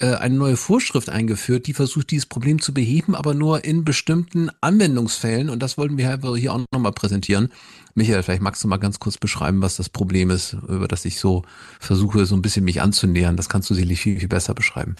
äh, 0.00 0.14
eine 0.14 0.36
neue 0.36 0.56
Vorschrift 0.56 1.08
eingeführt, 1.08 1.66
die 1.66 1.74
versucht, 1.74 2.10
dieses 2.10 2.26
Problem 2.26 2.60
zu 2.60 2.72
beheben, 2.72 3.14
aber 3.14 3.34
nur 3.34 3.64
in 3.64 3.84
bestimmten 3.84 4.50
Anwendungsfälle. 4.60 5.50
Und 5.50 5.60
das 5.62 5.76
wollten 5.78 5.98
wir 5.98 6.18
hier 6.36 6.52
auch 6.52 6.64
nochmal 6.72 6.92
präsentieren. 6.92 7.52
Michael, 7.94 8.22
vielleicht 8.22 8.42
magst 8.42 8.62
du 8.62 8.68
mal 8.68 8.76
ganz 8.76 9.00
kurz 9.00 9.18
beschreiben, 9.18 9.60
was 9.60 9.76
das 9.76 9.88
Problem 9.88 10.30
ist, 10.30 10.54
über 10.68 10.86
das 10.86 11.04
ich 11.04 11.18
so 11.18 11.42
versuche, 11.80 12.26
so 12.26 12.36
ein 12.36 12.42
bisschen 12.42 12.64
mich 12.64 12.80
anzunähern. 12.80 13.36
Das 13.36 13.48
kannst 13.48 13.70
du 13.70 13.74
sicherlich 13.74 14.00
viel, 14.00 14.18
viel 14.20 14.28
besser 14.28 14.54
beschreiben. 14.54 14.96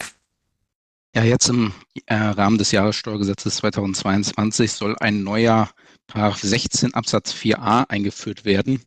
Ja, 1.15 1.25
jetzt 1.25 1.49
im 1.49 1.73
äh, 2.07 2.15
Rahmen 2.15 2.59
des 2.59 2.71
Jahressteuergesetzes 2.71 3.57
2022 3.57 4.73
soll 4.73 4.97
ein 5.01 5.23
neuer 5.23 5.71
Paragraph 6.07 6.41
16 6.41 6.95
Absatz 6.95 7.33
4a 7.33 7.89
eingeführt 7.89 8.45
werden, 8.45 8.83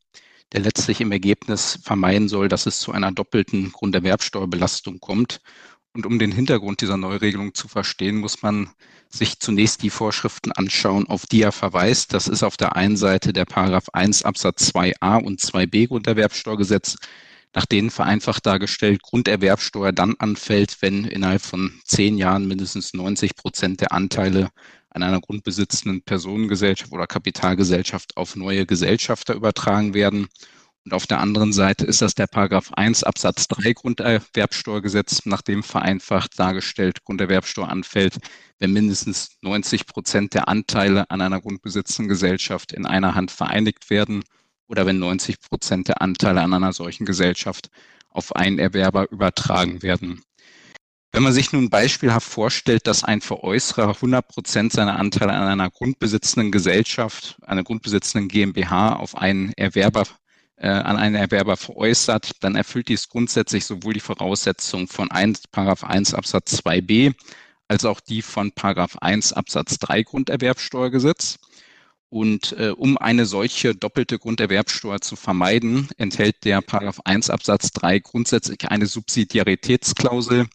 der 0.53 0.61
letztlich 0.61 1.01
im 1.01 1.11
Ergebnis 1.11 1.79
vermeiden 1.83 2.29
soll, 2.29 2.47
dass 2.47 2.65
es 2.67 2.79
zu 2.79 2.91
einer 2.91 3.11
doppelten 3.11 3.71
Grunderwerbsteuerbelastung 3.71 4.99
kommt. 4.99 5.41
Und 5.93 6.05
um 6.05 6.19
den 6.19 6.31
Hintergrund 6.31 6.79
dieser 6.81 6.95
Neuregelung 6.95 7.53
zu 7.53 7.67
verstehen, 7.67 8.17
muss 8.17 8.41
man 8.41 8.69
sich 9.09 9.39
zunächst 9.39 9.83
die 9.83 9.89
Vorschriften 9.89 10.53
anschauen, 10.53 11.07
auf 11.07 11.25
die 11.25 11.41
er 11.41 11.51
verweist. 11.51 12.13
Das 12.13 12.29
ist 12.29 12.43
auf 12.43 12.55
der 12.55 12.77
einen 12.77 12.95
Seite 12.95 13.33
der 13.33 13.43
Paragraph 13.43 13.89
1 13.91 14.23
Absatz 14.23 14.71
2a 14.73 15.21
und 15.21 15.41
2b 15.41 15.89
Grunderwerbsteuergesetz, 15.89 16.95
nach 17.53 17.65
denen 17.65 17.89
vereinfacht 17.89 18.45
dargestellt 18.45 19.01
Grunderwerbsteuer 19.03 19.91
dann 19.91 20.15
anfällt, 20.17 20.77
wenn 20.81 21.03
innerhalb 21.03 21.41
von 21.41 21.73
zehn 21.83 22.17
Jahren 22.17 22.47
mindestens 22.47 22.93
90 22.93 23.35
Prozent 23.35 23.81
der 23.81 23.91
Anteile 23.91 24.49
an 24.91 25.03
einer 25.03 25.19
grundbesitzenden 25.19 26.03
Personengesellschaft 26.03 26.93
oder 26.93 27.07
Kapitalgesellschaft 27.07 28.15
auf 28.15 28.37
neue 28.37 28.65
Gesellschafter 28.65 29.33
übertragen 29.33 29.93
werden. 29.93 30.27
Und 30.83 30.93
auf 30.93 31.05
der 31.05 31.19
anderen 31.19 31.53
Seite 31.53 31.85
ist 31.85 32.01
das 32.01 32.15
der 32.15 32.25
Paragraph 32.25 32.71
1 32.73 33.03
Absatz 33.03 33.47
3 33.49 33.73
Grunderwerbsteuergesetz, 33.73 35.25
nach 35.25 35.43
dem 35.43 35.61
vereinfacht 35.61 36.39
dargestellt 36.39 37.03
Grunderwerbsteuer 37.03 37.69
anfällt, 37.69 38.17
wenn 38.57 38.73
mindestens 38.73 39.37
90 39.41 39.85
Prozent 39.85 40.33
der 40.33 40.47
Anteile 40.47 41.09
an 41.11 41.21
einer 41.21 41.39
grundbesitzenden 41.39 42.09
Gesellschaft 42.09 42.71
in 42.73 42.87
einer 42.87 43.13
Hand 43.13 43.29
vereinigt 43.29 43.91
werden 43.91 44.23
oder 44.67 44.87
wenn 44.87 44.97
90 44.97 45.39
Prozent 45.41 45.87
der 45.87 46.01
Anteile 46.01 46.41
an 46.41 46.53
einer 46.53 46.73
solchen 46.73 47.05
Gesellschaft 47.05 47.69
auf 48.09 48.35
einen 48.35 48.57
Erwerber 48.57 49.11
übertragen 49.11 49.83
werden. 49.83 50.23
Wenn 51.13 51.23
man 51.23 51.33
sich 51.33 51.51
nun 51.51 51.69
beispielhaft 51.69 52.27
vorstellt, 52.27 52.87
dass 52.87 53.03
ein 53.03 53.19
Veräußerer 53.21 53.95
100 53.95 54.27
Prozent 54.27 54.71
seiner 54.71 54.97
Anteile 54.97 55.33
an 55.33 55.43
einer 55.43 55.69
grundbesitzenden 55.69 56.51
Gesellschaft, 56.51 57.37
einer 57.41 57.63
grundbesitzenden 57.63 58.29
GmbH 58.29 58.95
auf 58.95 59.15
einen 59.15 59.51
Erwerber 59.57 60.05
an 60.67 60.97
einen 60.97 61.15
Erwerber 61.15 61.57
veräußert, 61.57 62.43
dann 62.43 62.55
erfüllt 62.55 62.89
dies 62.89 63.09
grundsätzlich 63.09 63.65
sowohl 63.65 63.93
die 63.93 63.99
Voraussetzung 63.99 64.87
von 64.87 65.09
1, 65.09 65.47
Paragraph 65.47 65.83
1 65.83 66.13
Absatz 66.13 66.59
2b 66.59 67.13
als 67.71 67.85
auch 67.85 68.01
die 68.01 68.21
von 68.21 68.51
Paragraph 68.51 68.97
1 68.97 69.31
Absatz 69.31 69.79
3 69.79 70.03
Grunderwerbsteuergesetz. 70.03 71.39
Und 72.09 72.51
äh, 72.59 72.71
um 72.71 72.97
eine 72.97 73.25
solche 73.25 73.73
doppelte 73.73 74.19
Grunderwerbsteuer 74.19 74.99
zu 74.99 75.15
vermeiden, 75.15 75.87
enthält 75.97 76.43
der 76.43 76.59
Paragraph 76.59 76.99
1 77.05 77.29
Absatz 77.29 77.71
3 77.71 77.99
grundsätzlich 77.99 78.67
eine 78.67 78.87
Subsidiaritätsklausel, 78.87 80.47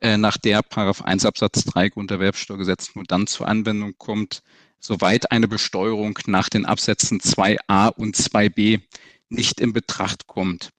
äh, 0.00 0.16
nach 0.16 0.38
der 0.38 0.62
Paragraph 0.62 1.02
1 1.02 1.26
Absatz 1.26 1.64
3 1.64 1.90
Grunderwerbsteuergesetz 1.90 2.94
nur 2.94 3.04
dann 3.04 3.26
zur 3.26 3.46
Anwendung 3.46 3.92
kommt, 3.98 4.42
soweit 4.80 5.30
eine 5.30 5.48
Besteuerung 5.48 6.18
nach 6.24 6.48
den 6.48 6.64
Absätzen 6.64 7.20
2a 7.20 7.92
und 7.94 8.16
2b 8.16 8.80
nicht 9.32 9.60
in 9.60 9.72
Betracht 9.72 10.26
kommt. 10.26 10.70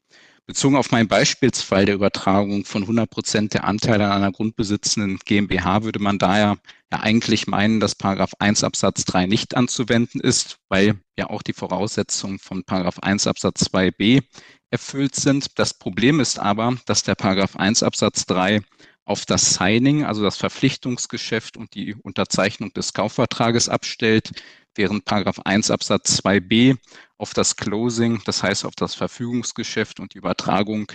Bezogen 0.45 0.75
auf 0.75 0.91
meinen 0.91 1.07
Beispielsfall 1.07 1.85
der 1.85 1.95
Übertragung 1.95 2.65
von 2.65 2.81
100 2.81 3.09
Prozent 3.09 3.53
der 3.53 3.63
Anteile 3.63 4.05
an 4.05 4.23
einer 4.23 4.31
grundbesitzenden 4.33 5.19
GmbH 5.23 5.83
würde 5.83 5.99
man 5.99 6.19
daher 6.19 6.57
ja 6.91 6.99
eigentlich 6.99 7.47
meinen, 7.47 7.79
dass 7.79 7.95
Paragraph 7.95 8.33
1 8.39 8.65
Absatz 8.65 9.05
3 9.05 9.25
nicht 9.25 9.55
anzuwenden 9.55 10.19
ist, 10.19 10.57
weil 10.67 10.99
ja 11.17 11.29
auch 11.29 11.43
die 11.43 11.53
Voraussetzungen 11.53 12.39
von 12.39 12.65
Paragraph 12.65 12.99
1 12.99 13.25
Absatz 13.25 13.63
2b 13.67 14.21
erfüllt 14.69 15.15
sind. 15.15 15.57
Das 15.57 15.73
Problem 15.73 16.19
ist 16.19 16.37
aber, 16.39 16.75
dass 16.87 17.03
der 17.03 17.15
Paragraph 17.15 17.55
1 17.55 17.81
Absatz 17.81 18.25
3 18.25 18.61
auf 19.05 19.25
das 19.25 19.53
Signing, 19.53 20.03
also 20.03 20.23
das 20.23 20.37
Verpflichtungsgeschäft 20.37 21.55
und 21.55 21.73
die 21.73 21.95
Unterzeichnung 21.95 22.73
des 22.73 22.93
Kaufvertrages 22.93 23.69
abstellt, 23.69 24.31
während 24.75 25.05
Paragraph 25.05 25.39
1 25.39 25.71
Absatz 25.71 26.19
2b 26.23 26.77
auf 27.17 27.33
das 27.33 27.55
Closing, 27.55 28.21
das 28.25 28.43
heißt 28.43 28.65
auf 28.65 28.75
das 28.75 28.95
Verfügungsgeschäft 28.95 29.99
und 29.99 30.13
die 30.13 30.17
Übertragung 30.17 30.91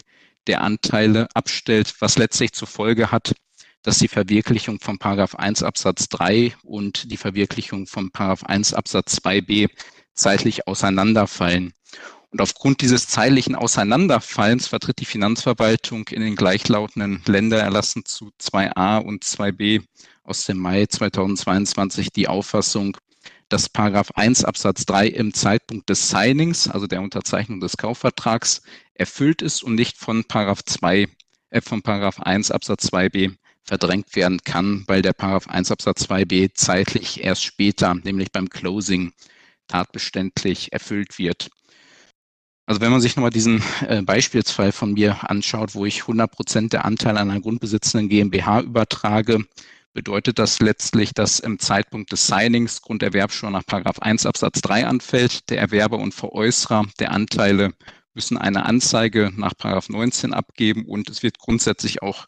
der 0.46 0.62
Anteile 0.62 1.28
abstellt, 1.34 1.94
was 2.00 2.18
letztlich 2.18 2.52
zur 2.52 2.68
Folge 2.68 3.10
hat, 3.10 3.34
dass 3.82 3.98
die 3.98 4.08
Verwirklichung 4.08 4.80
von 4.80 4.98
Paragraph 4.98 5.34
1 5.34 5.62
Absatz 5.62 6.08
3 6.08 6.54
und 6.62 7.10
die 7.10 7.16
Verwirklichung 7.16 7.86
von 7.86 8.10
Paragraph 8.10 8.44
1 8.44 8.74
Absatz 8.74 9.18
2b 9.18 9.70
zeitlich 10.14 10.66
auseinanderfallen. 10.66 11.72
Und 12.30 12.42
aufgrund 12.42 12.82
dieses 12.82 13.08
zeitlichen 13.08 13.54
Auseinanderfallens 13.54 14.66
vertritt 14.66 14.98
die 14.98 15.06
Finanzverwaltung 15.06 16.08
in 16.08 16.20
den 16.20 16.36
gleichlautenden 16.36 17.22
Ländererlassen 17.24 18.04
zu 18.04 18.30
2a 18.38 18.98
und 18.98 19.24
2b 19.24 19.82
aus 20.24 20.44
dem 20.44 20.58
Mai 20.58 20.84
2022 20.84 22.12
die 22.12 22.28
Auffassung, 22.28 22.98
dass 23.48 23.68
Paragraph 23.68 24.11
1 24.14 24.44
Absatz 24.44 24.84
3 24.87 25.08
im 25.08 25.32
Zeitpunkt 25.32 25.88
des 25.88 26.11
Signings, 26.11 26.68
also 26.68 26.87
der 26.87 27.00
Unterzeichnung 27.00 27.61
des 27.61 27.76
Kaufvertrags, 27.76 28.62
erfüllt 28.94 29.42
ist 29.42 29.62
und 29.62 29.74
nicht 29.74 29.96
von 29.96 30.24
Paragraph 30.24 30.64
2, 30.64 31.08
äh, 31.50 31.61
von 31.61 31.82
Paragraph 31.82 32.20
1 32.20 32.50
Absatz 32.50 32.87
2b 32.87 33.34
verdrängt 33.64 34.16
werden 34.16 34.40
kann, 34.44 34.84
weil 34.87 35.02
der 35.02 35.12
Paragraph 35.12 35.48
1 35.48 35.70
Absatz 35.70 36.02
2b 36.02 36.52
zeitlich 36.54 37.22
erst 37.22 37.44
später, 37.44 37.94
nämlich 37.94 38.32
beim 38.32 38.48
Closing, 38.48 39.12
tatbeständig 39.66 40.72
erfüllt 40.72 41.18
wird. 41.18 41.50
Also 42.66 42.82
wenn 42.82 42.90
man 42.90 43.00
sich 43.00 43.16
nochmal 43.16 43.30
diesen 43.30 43.62
äh, 43.87 44.02
Beispielsfall 44.02 44.72
von 44.72 44.92
mir 44.92 45.30
anschaut, 45.30 45.74
wo 45.74 45.87
ich 45.87 46.02
100 46.02 46.30
Prozent 46.30 46.72
der 46.74 46.84
Anteile 46.84 47.20
an 47.20 47.30
einer 47.30 47.40
grundbesitzenden 47.40 48.11
GmbH 48.11 48.61
übertrage, 48.61 49.46
bedeutet 49.98 50.38
das 50.38 50.61
letztlich, 50.61 51.12
dass 51.12 51.40
im 51.40 51.58
Zeitpunkt 51.58 52.12
des 52.12 52.28
Signings 52.28 52.82
Grunderwerbsteuer 52.82 53.50
nach 53.50 53.64
1 54.00 54.26
Absatz 54.26 54.61
3 54.61 54.87
anfällt. 54.87 55.50
Der 55.50 55.58
Erwerber 55.58 55.98
und 55.98 56.14
Veräußerer 56.14 56.87
der 57.00 57.11
Anteile 57.11 57.72
müssen 58.14 58.38
eine 58.38 58.64
Anzeige 58.64 59.32
nach 59.34 59.54
19 59.88 60.34
abgeben 60.34 60.84
und 60.84 61.11
es 61.11 61.24
wird 61.24 61.40
grundsätzlich 61.40 62.00
auch 62.00 62.26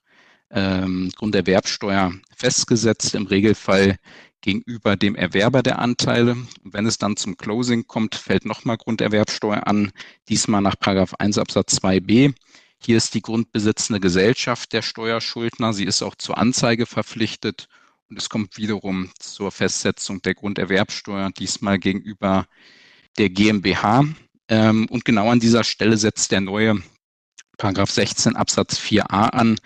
ähm, 0.51 1.13
Grunderwerbsteuer 1.15 2.13
festgesetzt, 2.37 3.15
im 3.15 3.27
Regelfall 3.29 3.99
gegenüber 4.41 4.97
dem 4.97 5.15
Erwerber 5.15 5.63
der 5.63 5.79
Anteile. 5.79 6.33
Und 6.33 6.75
wenn 6.75 6.87
es 6.87 6.99
dann 6.99 7.17
zum 7.17 7.37
Closing 7.37 7.87
kommt, 7.87 8.17
fällt 8.17 8.47
nochmal 8.47 8.79
Grunderwerbsteuer 8.79 9.69
an, 9.69 9.93
diesmal 10.29 10.61
nach 10.61 10.75
1 10.81 11.39
Absatz 11.39 11.79
2b. 11.79 12.35
Hier 12.83 12.97
ist 12.97 13.15
die 13.15 13.21
grundbesitzende 13.21 14.01
Gesellschaft 14.01 14.73
der 14.73 14.81
Steuerschuldner. 14.81 15.75
Sie 15.75 15.85
ist 15.85 16.03
auch 16.03 16.15
zur 16.15 16.39
Anzeige 16.39 16.87
verpflichtet. 16.87 17.69
Und 18.09 18.17
es 18.17 18.31
kommt 18.31 18.57
wiederum 18.57 19.11
zur 19.19 19.53
Festsetzung 19.53 20.23
der 20.23 20.35
Grunderwerbsteuer, 20.35 21.31
diesmal 21.31 21.79
gegenüber 21.79 22.47
der 23.19 23.29
GmbH. 23.29 24.05
Ähm, 24.49 24.87
und 24.87 25.05
genau 25.05 25.31
an 25.31 25.41
dieser 25.41 25.63
Stelle 25.63 25.99
setzt 25.99 26.33
der 26.33 26.41
neue 26.41 26.83
Paragraph 27.59 27.91
16 27.91 28.35
Absatz 28.35 28.79
4a 28.79 29.29
an, 29.29 29.57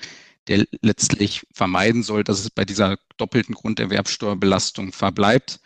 der 0.48 0.66
letztlich 0.83 1.46
vermeiden 1.53 2.03
soll, 2.03 2.24
dass 2.24 2.40
es 2.40 2.50
bei 2.50 2.64
dieser 2.64 2.98
doppelten 3.16 3.55
Grunderwerbsteuerbelastung 3.55 4.92
verbleibt. 4.92 5.61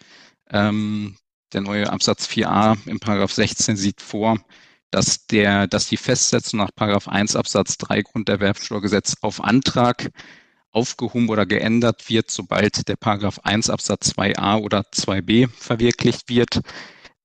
Ähm, 0.51 1.17
der 1.55 1.63
neue 1.63 1.91
Absatz 1.91 2.29
4a 2.29 2.77
im 2.87 3.01
Paragraph 3.01 3.33
16 3.33 3.77
sieht 3.77 4.03
vor, 4.03 4.39
dass 4.91 5.27
der, 5.27 5.67
dass 5.67 5.89
die 5.89 5.97
Festsetzung 5.97 6.61
nach 6.61 6.71
Paragraph 6.75 7.09
1 7.09 7.37
Absatz 7.37 7.77
3 7.79 8.03
Grunderwerbsteuergesetz 8.03 9.17
auf 9.21 9.43
Antrag 9.43 10.11
aufgehoben 10.71 11.29
oder 11.29 11.47
geändert 11.47 12.09
wird, 12.09 12.31
sobald 12.31 12.89
der 12.89 12.97
Paragraph 12.97 13.41
1 13.43 13.71
Absatz 13.71 14.13
2a 14.13 14.61
oder 14.61 14.81
2b 14.93 15.49
verwirklicht 15.57 16.29
wird. 16.29 16.61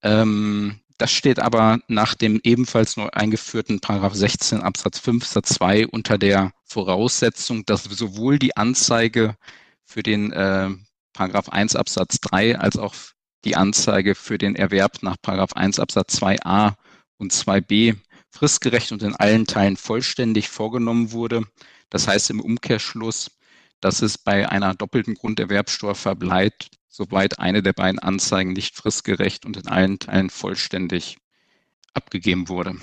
Ähm, 0.02 0.80
das 0.97 1.12
steht 1.12 1.39
aber 1.39 1.80
nach 1.88 2.15
dem 2.15 2.39
ebenfalls 2.43 2.97
neu 2.97 3.10
eingeführten 3.12 3.80
Paragraph 3.82 4.13
16 4.13 4.62
Absatz 4.62 4.99
5 4.99 5.26
Satz 5.26 5.56
2 5.56 5.88
unter 5.88 6.17
der 6.17 6.52
Voraussetzung, 6.63 7.65
dass 7.65 7.84
sowohl 7.84 8.39
die 8.39 8.56
Anzeige 8.56 9.36
für 9.84 10.04
den 10.04 10.32
äh, 10.32 10.69
Paragraph 11.13 11.49
1 11.49 11.76
Absatz 11.76 12.19
3 12.21 12.58
als 12.58 12.78
auch 12.78 12.93
die 13.43 13.56
Anzeige 13.56 14.15
für 14.15 14.38
den 14.38 14.56
Erwerb 14.56 15.04
nach 15.04 15.17
Paragraph 15.21 15.54
1 15.54 15.80
Absatz 15.80 16.21
2a 16.21 16.76
und 17.17 17.34
2b 17.34 17.95
fristgerecht 18.30 18.91
und 18.91 19.04
in 19.04 19.15
allen 19.15 19.45
Teilen 19.45 19.78
vollständig 19.78 20.49
vorgenommen 20.49 21.12
wurde. 21.12 21.43
Das 21.89 22.08
heißt 22.08 22.32
im 22.32 22.39
Umkehrschluss, 22.39 23.32
dass 23.80 24.02
es 24.02 24.17
bei 24.17 24.49
einer 24.49 24.73
doppelten 24.73 25.13
Grunderwerbsteuer 25.13 25.95
verbleibt, 25.95 26.71
soweit 26.88 27.39
eine 27.39 27.62
der 27.62 27.73
beiden 27.73 27.99
Anzeigen 27.99 28.54
nicht 28.54 28.76
fristgerecht 28.76 29.45
und 29.45 29.58
in 29.58 29.67
allen 29.67 29.99
Teilen 29.99 30.30
vollständig 30.30 31.17
abgegeben 31.93 32.49
wurde. 32.49 32.76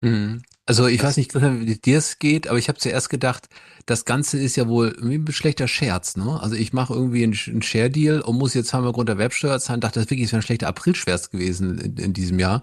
Mhm. 0.00 0.42
Also 0.64 0.86
ich 0.86 1.02
weiß 1.02 1.16
nicht, 1.16 1.34
wie 1.34 1.76
dir 1.76 1.98
es 1.98 2.18
geht, 2.18 2.46
aber 2.46 2.58
ich 2.58 2.68
habe 2.68 2.78
zuerst 2.78 3.08
gedacht, 3.08 3.48
das 3.86 4.04
Ganze 4.04 4.38
ist 4.38 4.56
ja 4.56 4.68
wohl 4.68 4.94
ein 5.00 5.26
schlechter 5.32 5.66
Scherz, 5.66 6.16
ne? 6.16 6.38
Also 6.42 6.56
ich 6.56 6.74
mache 6.74 6.92
irgendwie 6.92 7.24
einen, 7.24 7.62
Share-Deal 7.62 8.20
und 8.20 8.36
muss 8.36 8.52
jetzt 8.52 8.74
haben 8.74 8.84
wir 8.84 8.92
Grund 8.92 9.08
der 9.08 9.16
Websteuer 9.16 9.58
zahlen, 9.60 9.80
dachte, 9.80 10.00
das 10.00 10.10
wirklich 10.10 10.26
ist 10.26 10.34
ein 10.34 10.42
schlechter 10.42 10.68
Aprilschwärz 10.68 11.30
gewesen 11.30 11.78
in, 11.78 11.96
in 11.96 12.12
diesem 12.12 12.38
Jahr. 12.38 12.62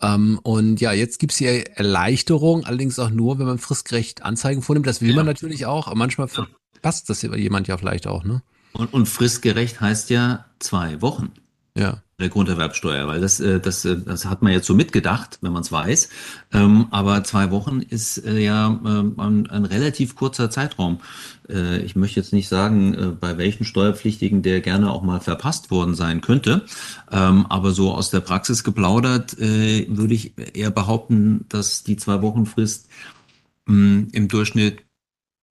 Ähm, 0.00 0.38
und 0.42 0.80
ja, 0.80 0.92
jetzt 0.92 1.18
gibt's 1.18 1.36
hier 1.36 1.76
Erleichterung, 1.76 2.64
allerdings 2.64 2.98
auch 2.98 3.10
nur, 3.10 3.38
wenn 3.38 3.46
man 3.46 3.58
fristgerecht 3.58 4.22
Anzeigen 4.22 4.62
vornimmt. 4.62 4.86
Das 4.86 5.00
will 5.00 5.10
ja. 5.10 5.16
man 5.16 5.26
natürlich 5.26 5.66
auch, 5.66 5.86
aber 5.86 5.96
manchmal 5.96 6.28
verpasst 6.28 7.10
das 7.10 7.22
jemand 7.22 7.68
ja 7.68 7.76
vielleicht 7.76 8.06
auch, 8.06 8.24
ne? 8.24 8.42
Und, 8.72 8.94
und 8.94 9.06
fristgerecht 9.06 9.80
heißt 9.80 10.08
ja 10.10 10.46
zwei 10.58 11.02
Wochen. 11.02 11.32
Ja. 11.76 12.02
Der 12.20 12.28
Grunderwerbsteuer, 12.28 13.08
weil 13.08 13.20
das, 13.20 13.40
äh, 13.40 13.58
das, 13.58 13.84
äh, 13.84 13.96
das 13.96 14.26
hat 14.26 14.42
man 14.42 14.52
jetzt 14.52 14.66
so 14.66 14.74
mitgedacht, 14.74 15.38
wenn 15.40 15.52
man 15.52 15.62
es 15.62 15.72
weiß. 15.72 16.10
Ähm, 16.52 16.86
aber 16.90 17.24
zwei 17.24 17.50
Wochen 17.50 17.80
ist 17.80 18.18
äh, 18.18 18.38
ja 18.38 18.66
ähm, 18.84 19.14
ein, 19.18 19.50
ein 19.50 19.64
relativ 19.64 20.14
kurzer 20.14 20.50
Zeitraum. 20.50 21.00
Ich 21.84 21.96
möchte 21.96 22.20
jetzt 22.20 22.32
nicht 22.32 22.48
sagen, 22.48 23.18
bei 23.20 23.36
welchen 23.36 23.64
Steuerpflichtigen 23.64 24.42
der 24.42 24.60
gerne 24.60 24.90
auch 24.90 25.02
mal 25.02 25.20
verpasst 25.20 25.72
worden 25.72 25.94
sein 25.94 26.20
könnte. 26.20 26.64
Ähm, 27.10 27.46
aber 27.48 27.72
so 27.72 27.92
aus 27.92 28.10
der 28.10 28.20
Praxis 28.20 28.62
geplaudert 28.62 29.36
würde 29.38 30.14
ich 30.14 30.32
eher 30.54 30.70
behaupten, 30.70 31.44
dass 31.48 31.82
die 31.82 31.96
zwei 31.96 32.22
Wochen 32.22 32.46
Frist 32.46 32.88
mm, 33.66 34.04
im 34.12 34.28
Durchschnitt 34.28 34.82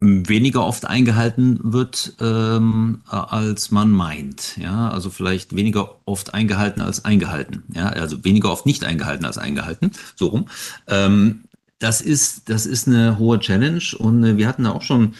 weniger 0.01 0.65
oft 0.65 0.85
eingehalten 0.85 1.59
wird, 1.61 2.15
ähm, 2.19 3.01
als 3.07 3.69
man 3.69 3.91
meint. 3.91 4.57
Ja, 4.57 4.89
also 4.89 5.11
vielleicht 5.11 5.55
weniger 5.55 5.95
oft 6.05 6.33
eingehalten 6.33 6.81
als 6.81 7.05
eingehalten. 7.05 7.63
Ja, 7.73 7.89
also 7.89 8.23
weniger 8.23 8.51
oft 8.51 8.65
nicht 8.65 8.83
eingehalten 8.83 9.25
als 9.25 9.37
eingehalten. 9.37 9.91
So 10.15 10.27
rum. 10.27 10.47
Ähm, 10.87 11.41
das 11.77 12.01
ist, 12.01 12.49
das 12.49 12.65
ist 12.65 12.87
eine 12.87 13.19
hohe 13.19 13.39
Challenge 13.39 13.83
und 13.97 14.23
äh, 14.23 14.37
wir 14.37 14.47
hatten 14.47 14.63
da 14.63 14.71
auch 14.71 14.81
schon 14.81 15.13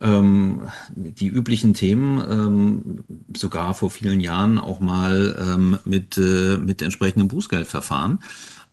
ähm, 0.00 0.62
die 0.94 1.28
üblichen 1.28 1.74
Themen, 1.74 2.18
ähm, 2.28 3.04
sogar 3.36 3.74
vor 3.74 3.90
vielen 3.90 4.20
Jahren 4.20 4.58
auch 4.58 4.80
mal 4.80 5.36
ähm, 5.38 5.78
mit, 5.84 6.16
äh, 6.16 6.56
mit 6.56 6.80
entsprechendem 6.80 7.28
Bußgeldverfahren 7.28 8.18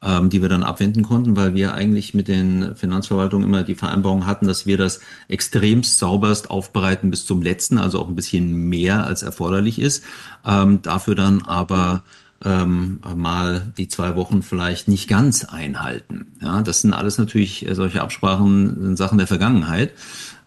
ähm, 0.04 0.30
die 0.30 0.42
wir 0.42 0.50
dann 0.50 0.64
abwenden 0.64 1.04
konnten, 1.04 1.36
weil 1.36 1.54
wir 1.54 1.74
eigentlich 1.74 2.14
mit 2.14 2.28
den 2.28 2.76
Finanzverwaltungen 2.76 3.48
immer 3.48 3.64
die 3.64 3.76
Vereinbarung 3.76 4.26
hatten, 4.26 4.48
dass 4.48 4.66
wir 4.66 4.78
das 4.78 5.02
extremst 5.28 6.00
sauberst 6.00 6.50
aufbereiten 6.50 7.12
bis 7.12 7.26
zum 7.26 7.42
letzten, 7.42 7.78
also 7.78 8.00
auch 8.00 8.08
ein 8.08 8.16
bisschen 8.16 8.70
mehr 8.70 9.06
als 9.06 9.24
erforderlich 9.24 9.80
ist. 9.80 10.04
Ähm, 10.46 10.82
dafür 10.82 11.16
dann 11.16 11.42
aber 11.42 12.04
ähm, 12.44 13.02
mal 13.16 13.74
die 13.78 13.90
zwei 13.90 14.16
Wochen 14.16 14.42
vielleicht 14.42 14.88
nicht 14.88 15.10
ganz 15.10 15.44
einhalten. 15.44 16.28
Ja, 16.42 16.62
das 16.62 16.82
sind 16.82 16.94
alles 16.94 17.18
natürlich 17.18 17.68
äh, 17.68 17.76
solche 17.76 18.02
Absprachen, 18.02 18.82
sind 18.82 18.98
Sachen 18.98 19.18
der 19.18 19.28
Vergangenheit. 19.28 19.92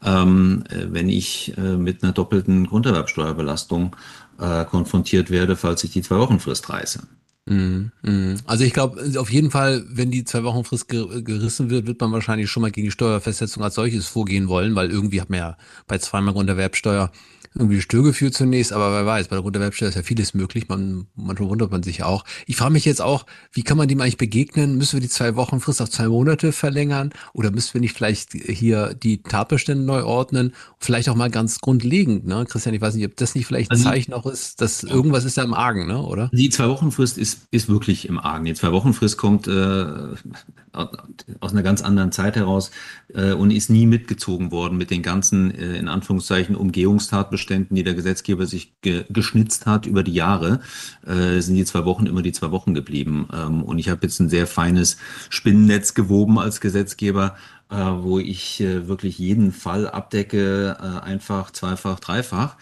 Ähm, 0.03 0.65
äh, 0.71 0.87
wenn 0.91 1.09
ich 1.09 1.53
äh, 1.59 1.77
mit 1.77 2.03
einer 2.03 2.13
doppelten 2.13 2.67
Grunderwerbsteuerbelastung 2.67 3.95
äh, 4.41 4.65
konfrontiert 4.65 5.31
werde, 5.31 5.57
falls 5.57 5.85
ich 5.85 5.93
die 5.93 6.03
zwei 6.03 6.19
Wochen 6.19 6.41
Frist 6.41 6.71
reiße. 6.71 7.03
Mhm, 7.47 7.91
mhm. 8.03 8.37
Also 8.47 8.63
ich 8.63 8.73
glaube, 8.73 9.03
auf 9.19 9.31
jeden 9.31 9.51
Fall, 9.51 9.85
wenn 9.89 10.13
die 10.13 10.25
zwei 10.25 10.45
Wochen 10.45 10.65
Frist 10.65 10.89
gerissen 10.89 11.71
wird, 11.71 11.87
wird 11.87 12.01
man 12.01 12.13
wahrscheinlich 12.13 12.49
schon 12.49 12.61
mal 12.61 12.71
gegen 12.71 12.87
die 12.87 12.93
Steuerfestsetzung 12.93 13.65
als 13.65 13.75
solches 13.75 14.07
vorgehen 14.07 14.49
wollen, 14.49 14.77
weil 14.77 14.91
irgendwie 14.91 15.21
hat 15.21 15.29
man 15.29 15.39
ja 15.41 15.57
bei 15.89 15.99
zweimal 15.99 16.35
Grunderwerbsteuer 16.35 17.11
irgendwie 17.55 17.81
Störgefühl 17.81 18.31
zunächst, 18.31 18.73
aber 18.73 18.93
wer 18.93 19.05
weiß, 19.07 19.29
bei 19.29 19.37
der 19.37 19.43
Grunderwerbsteuer 19.43 19.89
ist 19.89 19.95
ja 19.95 20.03
vieles 20.03 20.35
möglich, 20.35 20.69
man, 20.69 21.07
manchmal 21.15 21.51
wundert 21.51 21.71
man 21.71 21.83
sich 21.83 22.03
auch. 22.03 22.25
Ich 22.47 22.57
frage 22.57 22.73
mich 22.73 22.85
jetzt 22.85 23.03
auch, 23.03 23.27
wie 23.53 23.63
kann 23.63 23.77
man 23.77 23.89
dem 23.89 24.01
eigentlich 24.01 24.17
begegnen? 24.17 24.77
Müssen 24.79 24.95
wir 24.95 25.01
die 25.01 25.09
zwei 25.09 25.37
Wochen 25.37 25.61
Frist 25.61 25.83
auf 25.83 25.91
zwei 25.91 26.09
Monate 26.09 26.53
verlängern 26.53 27.11
oder 27.33 27.51
müssen 27.51 27.75
wir 27.75 27.81
nicht 27.81 27.95
vielleicht 27.95 28.33
hier 28.33 28.95
die 28.95 29.23
Tatbestände 29.23 29.85
neu 29.85 30.05
ordnen? 30.05 30.55
Vielleicht 30.79 31.09
auch 31.09 31.15
mal 31.15 31.31
ganz 31.31 31.61
grundlegend, 31.61 32.27
ne? 32.27 32.47
Christian, 32.49 32.75
ich 32.75 32.81
weiß 32.81 32.95
nicht, 32.95 33.07
ob 33.07 33.17
das 33.17 33.35
nicht 33.35 33.47
vielleicht 33.47 33.71
ein 33.71 33.77
also 33.77 33.85
Zeichen 33.85 34.13
auch 34.13 34.27
ist, 34.27 34.61
dass 34.61 34.83
irgendwas 34.83 35.25
ist 35.25 35.37
da 35.37 35.43
im 35.43 35.55
Argen, 35.55 35.87
ne? 35.87 36.03
oder? 36.03 36.31
Die 36.33 36.51
zwei 36.51 36.69
Wochen 36.69 36.91
Frist 36.91 37.19
ist, 37.19 37.47
ist 37.51 37.69
wirklich 37.69 38.09
im 38.09 38.19
Argen. 38.19 38.45
Die 38.45 38.55
zwei 38.55 38.73
Wochen 38.73 38.95
Frist 38.95 39.19
kommt 39.19 39.47
äh, 39.47 39.87
aus 40.73 41.53
einer 41.53 41.63
ganz 41.63 41.83
anderen 41.83 42.13
Zeit 42.13 42.37
heraus 42.37 42.71
äh, 43.15 43.33
und 43.33 43.51
ist 43.51 43.71
nie 43.71 43.87
mitgezogen 43.87 44.51
worden 44.51 44.79
mit 44.79 44.91
den 44.91 45.03
ganzen, 45.03 45.51
äh, 45.51 45.77
in 45.77 45.89
Anführungszeichen, 45.89 46.57
Umgehungstatbeständen, 46.57 47.42
die 47.47 47.83
der 47.83 47.95
Gesetzgeber 47.95 48.47
sich 48.47 48.73
ge 48.81 49.05
geschnitzt 49.09 49.67
hat 49.67 49.87
über 49.87 50.03
die 50.03 50.15
Jahre, 50.15 50.61
äh, 51.07 51.41
sind 51.41 51.57
die 51.57 51.65
zwei 51.65 51.85
Wochen 51.85 52.07
immer 52.07 52.23
die 52.23 52.33
zwei 52.33 52.51
Wochen 52.51 52.75
geblieben. 52.75 53.29
Ähm, 53.33 53.63
und 53.63 53.79
ich 53.79 53.89
habe 53.89 54.01
jetzt 54.03 54.21
ein 54.21 54.29
sehr 54.29 54.47
feines 54.47 54.97
Spinnennetz 55.31 55.95
gewoben 55.95 56.39
als 56.39 56.61
Gesetzgeber, 56.61 57.37
äh, 57.71 57.77
wo 57.77 58.19
ich 58.19 58.61
äh, 58.61 58.89
wirklich 58.89 59.19
jeden 59.19 59.53
Fall 59.53 59.89
abdecke, 59.89 60.77
äh, 60.81 61.05
einfach, 61.05 61.51
zweifach, 61.51 62.01
dreifach 62.01 62.57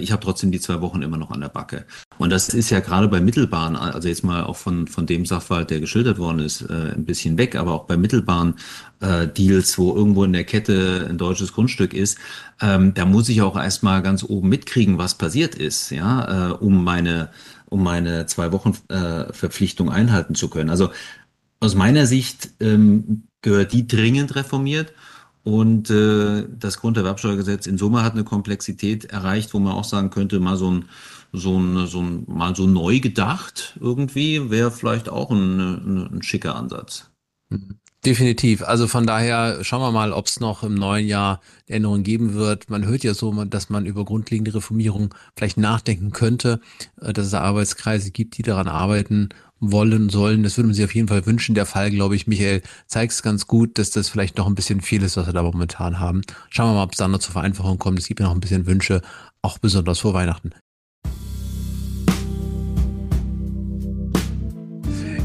ich 0.00 0.12
habe 0.12 0.22
trotzdem 0.22 0.52
die 0.52 0.60
zwei 0.60 0.80
Wochen 0.80 1.02
immer 1.02 1.16
noch 1.16 1.30
an 1.30 1.40
der 1.40 1.48
Backe. 1.48 1.86
Und 2.18 2.30
das 2.30 2.50
ist 2.50 2.70
ja 2.70 2.80
gerade 2.80 3.08
bei 3.08 3.20
mittelbaren, 3.20 3.76
also 3.76 4.08
jetzt 4.08 4.24
mal 4.24 4.44
auch 4.44 4.56
von, 4.56 4.86
von 4.86 5.06
dem 5.06 5.24
Sachverhalt, 5.24 5.70
der 5.70 5.80
geschildert 5.80 6.18
worden 6.18 6.40
ist, 6.40 6.62
äh, 6.62 6.92
ein 6.94 7.04
bisschen 7.04 7.38
weg, 7.38 7.56
aber 7.56 7.72
auch 7.72 7.84
bei 7.84 7.96
mittelbaren 7.96 8.54
äh, 9.00 9.26
Deals, 9.26 9.78
wo 9.78 9.94
irgendwo 9.94 10.24
in 10.24 10.32
der 10.32 10.44
Kette 10.44 11.06
ein 11.08 11.18
deutsches 11.18 11.52
Grundstück 11.52 11.94
ist, 11.94 12.18
ähm, 12.60 12.94
da 12.94 13.04
muss 13.06 13.28
ich 13.28 13.42
auch 13.42 13.56
erstmal 13.56 14.02
ganz 14.02 14.22
oben 14.22 14.48
mitkriegen, 14.48 14.98
was 14.98 15.14
passiert 15.14 15.54
ist, 15.54 15.90
ja, 15.90 16.50
äh, 16.50 16.52
um 16.52 16.84
meine, 16.84 17.30
um 17.66 17.82
meine 17.82 18.26
zwei 18.26 18.52
Wochen 18.52 18.76
äh, 18.88 19.32
Verpflichtung 19.32 19.90
einhalten 19.90 20.34
zu 20.34 20.50
können. 20.50 20.70
Also 20.70 20.90
aus 21.60 21.74
meiner 21.74 22.06
Sicht 22.06 22.50
ähm, 22.60 23.24
gehört 23.42 23.72
die 23.72 23.86
dringend 23.86 24.34
reformiert. 24.34 24.92
Und 25.42 25.88
äh, 25.90 26.46
das 26.58 26.78
Grunderwerbsteuergesetz 26.80 27.66
in 27.66 27.78
Summe 27.78 28.02
hat 28.02 28.12
eine 28.12 28.24
Komplexität 28.24 29.06
erreicht, 29.06 29.54
wo 29.54 29.58
man 29.58 29.72
auch 29.72 29.84
sagen 29.84 30.10
könnte, 30.10 30.38
mal 30.38 30.56
so 30.56 30.70
ein, 30.70 30.84
so 31.32 31.58
ein, 31.58 31.86
so 31.86 32.00
ein 32.00 32.24
mal 32.26 32.54
so 32.54 32.66
neu 32.66 33.00
gedacht 33.00 33.78
irgendwie 33.80 34.50
wäre 34.50 34.70
vielleicht 34.70 35.08
auch 35.08 35.30
ein, 35.30 35.60
ein, 35.60 36.16
ein 36.16 36.22
schicker 36.22 36.56
Ansatz. 36.56 37.10
Definitiv. 38.04 38.62
Also 38.62 38.86
von 38.86 39.06
daher 39.06 39.62
schauen 39.62 39.82
wir 39.82 39.92
mal, 39.92 40.12
ob 40.12 40.26
es 40.26 40.40
noch 40.40 40.62
im 40.62 40.74
neuen 40.74 41.06
Jahr 41.06 41.40
Änderungen 41.66 42.02
geben 42.02 42.32
wird. 42.32 42.70
Man 42.70 42.86
hört 42.86 43.04
ja 43.04 43.12
so, 43.12 43.32
dass 43.44 43.68
man 43.68 43.84
über 43.84 44.06
grundlegende 44.06 44.54
Reformierung 44.54 45.14
vielleicht 45.36 45.58
nachdenken 45.58 46.10
könnte, 46.10 46.60
äh, 47.00 47.12
dass 47.12 47.26
es 47.26 47.34
Arbeitskreise 47.34 48.10
gibt, 48.10 48.38
die 48.38 48.42
daran 48.42 48.68
arbeiten 48.68 49.30
wollen 49.60 50.08
sollen. 50.08 50.42
Das 50.42 50.56
würde 50.56 50.68
man 50.68 50.74
sich 50.74 50.84
auf 50.84 50.94
jeden 50.94 51.08
Fall 51.08 51.26
wünschen. 51.26 51.54
Der 51.54 51.66
Fall, 51.66 51.90
glaube 51.90 52.16
ich, 52.16 52.26
Michael, 52.26 52.62
zeigt 52.86 53.12
es 53.12 53.22
ganz 53.22 53.46
gut, 53.46 53.78
dass 53.78 53.90
das 53.90 54.08
vielleicht 54.08 54.38
noch 54.38 54.46
ein 54.46 54.54
bisschen 54.54 54.80
viel 54.80 55.02
ist, 55.02 55.16
was 55.16 55.26
wir 55.26 55.32
da 55.32 55.42
momentan 55.42 56.00
haben. 56.00 56.22
Schauen 56.48 56.70
wir 56.70 56.74
mal, 56.74 56.82
ob 56.84 56.92
es 56.92 56.98
da 56.98 57.08
noch 57.08 57.18
zur 57.18 57.32
Vereinfachung 57.32 57.78
kommt. 57.78 57.98
Es 57.98 58.08
gibt 58.08 58.20
ja 58.20 58.26
noch 58.26 58.34
ein 58.34 58.40
bisschen 58.40 58.66
Wünsche, 58.66 59.02
auch 59.42 59.58
besonders 59.58 60.00
vor 60.00 60.14
Weihnachten. 60.14 60.52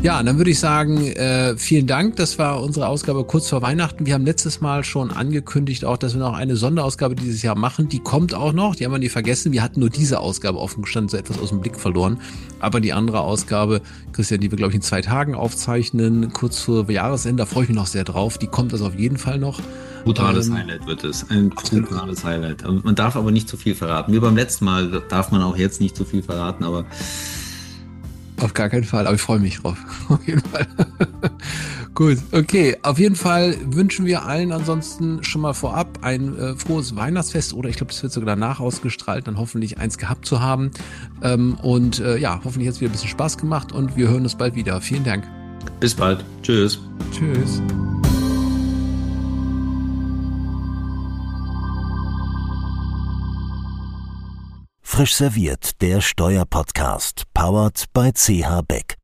Ja, 0.05 0.21
dann 0.21 0.37
würde 0.37 0.51
ich 0.51 0.59
sagen, 0.59 1.03
äh, 1.03 1.57
vielen 1.57 1.87
Dank. 1.87 2.17
Das 2.17 2.37
war 2.37 2.61
unsere 2.61 2.89
Ausgabe 2.89 3.23
kurz 3.23 3.49
vor 3.49 3.63
Weihnachten. 3.63 4.05
Wir 4.05 4.13
haben 4.13 4.23
letztes 4.23 4.61
Mal 4.61 4.83
schon 4.83 5.09
angekündigt, 5.09 5.83
auch, 5.83 5.97
dass 5.97 6.13
wir 6.13 6.19
noch 6.19 6.35
eine 6.35 6.55
Sonderausgabe 6.55 7.15
dieses 7.15 7.41
Jahr 7.41 7.55
machen. 7.55 7.89
Die 7.89 7.97
kommt 7.97 8.35
auch 8.35 8.53
noch. 8.53 8.75
Die 8.75 8.85
haben 8.85 8.91
wir 8.91 8.99
nie 8.99 9.09
vergessen. 9.09 9.51
Wir 9.51 9.63
hatten 9.63 9.79
nur 9.79 9.89
diese 9.89 10.19
Ausgabe 10.19 10.59
offen 10.59 10.83
gestanden, 10.83 11.09
so 11.09 11.17
etwas 11.17 11.39
aus 11.39 11.49
dem 11.49 11.59
Blick 11.59 11.79
verloren. 11.79 12.19
Aber 12.59 12.81
die 12.81 12.93
andere 12.93 13.21
Ausgabe, 13.21 13.81
Christian, 14.11 14.41
die 14.41 14.51
wir, 14.51 14.59
glaube 14.59 14.73
ich, 14.73 14.75
in 14.75 14.83
zwei 14.83 15.01
Tagen 15.01 15.33
aufzeichnen, 15.33 16.31
kurz 16.33 16.59
vor 16.59 16.87
Jahresende, 16.87 17.41
da 17.41 17.47
freue 17.47 17.63
ich 17.63 17.69
mich 17.69 17.77
noch 17.77 17.87
sehr 17.87 18.03
drauf. 18.03 18.37
Die 18.37 18.45
kommt 18.45 18.73
also 18.73 18.85
auf 18.85 18.93
jeden 18.93 19.17
Fall 19.17 19.39
noch. 19.39 19.59
Brutales 20.03 20.49
ähm, 20.49 20.57
Highlight 20.57 20.85
wird 20.85 21.03
es. 21.03 21.27
Ein 21.31 21.49
brutales 21.49 22.23
Highlight. 22.23 22.63
Man 22.83 22.93
darf 22.93 23.15
aber 23.15 23.31
nicht 23.31 23.49
zu 23.49 23.57
viel 23.57 23.73
verraten. 23.73 24.13
Wie 24.13 24.19
beim 24.19 24.35
letzten 24.35 24.65
Mal 24.65 25.01
darf 25.09 25.31
man 25.31 25.41
auch 25.41 25.57
jetzt 25.57 25.81
nicht 25.81 25.97
zu 25.97 26.05
viel 26.05 26.21
verraten, 26.21 26.63
aber 26.63 26.85
auf 28.41 28.53
gar 28.53 28.69
keinen 28.69 28.83
Fall, 28.83 29.07
aber 29.07 29.15
ich 29.15 29.21
freue 29.21 29.39
mich 29.39 29.59
drauf. 29.59 29.77
Auf 30.09 30.27
jeden 30.27 30.41
Fall. 30.41 30.67
Gut, 31.95 32.17
okay. 32.33 32.75
Auf 32.81 32.99
jeden 32.99 33.15
Fall 33.15 33.55
wünschen 33.65 34.05
wir 34.05 34.25
allen 34.25 34.51
ansonsten 34.51 35.23
schon 35.23 35.41
mal 35.41 35.53
vorab 35.53 35.99
ein 36.01 36.37
äh, 36.37 36.55
frohes 36.55 36.95
Weihnachtsfest 36.95 37.53
oder 37.53 37.69
ich 37.69 37.77
glaube, 37.77 37.93
das 37.93 38.03
wird 38.03 38.11
sogar 38.11 38.35
danach 38.35 38.59
ausgestrahlt, 38.59 39.27
dann 39.27 39.37
hoffentlich 39.37 39.77
eins 39.77 39.97
gehabt 39.97 40.25
zu 40.25 40.41
haben. 40.41 40.71
Ähm, 41.23 41.57
und 41.61 41.99
äh, 41.99 42.17
ja, 42.17 42.41
hoffentlich 42.43 42.67
hat 42.67 42.75
es 42.75 42.81
wieder 42.81 42.89
ein 42.89 42.93
bisschen 42.93 43.09
Spaß 43.09 43.37
gemacht 43.37 43.71
und 43.71 43.95
wir 43.95 44.09
hören 44.09 44.23
uns 44.23 44.35
bald 44.35 44.55
wieder. 44.55 44.81
Vielen 44.81 45.05
Dank. 45.05 45.25
Bis 45.79 45.95
bald. 45.95 46.23
Tschüss. 46.43 46.79
Tschüss. 47.11 47.61
Frisch 54.95 55.15
serviert, 55.15 55.81
der 55.81 55.99
Steuerpodcast, 55.99 57.25
powered 57.33 57.83
by 57.93 58.13
CH 58.13 58.61
Beck. 58.65 58.95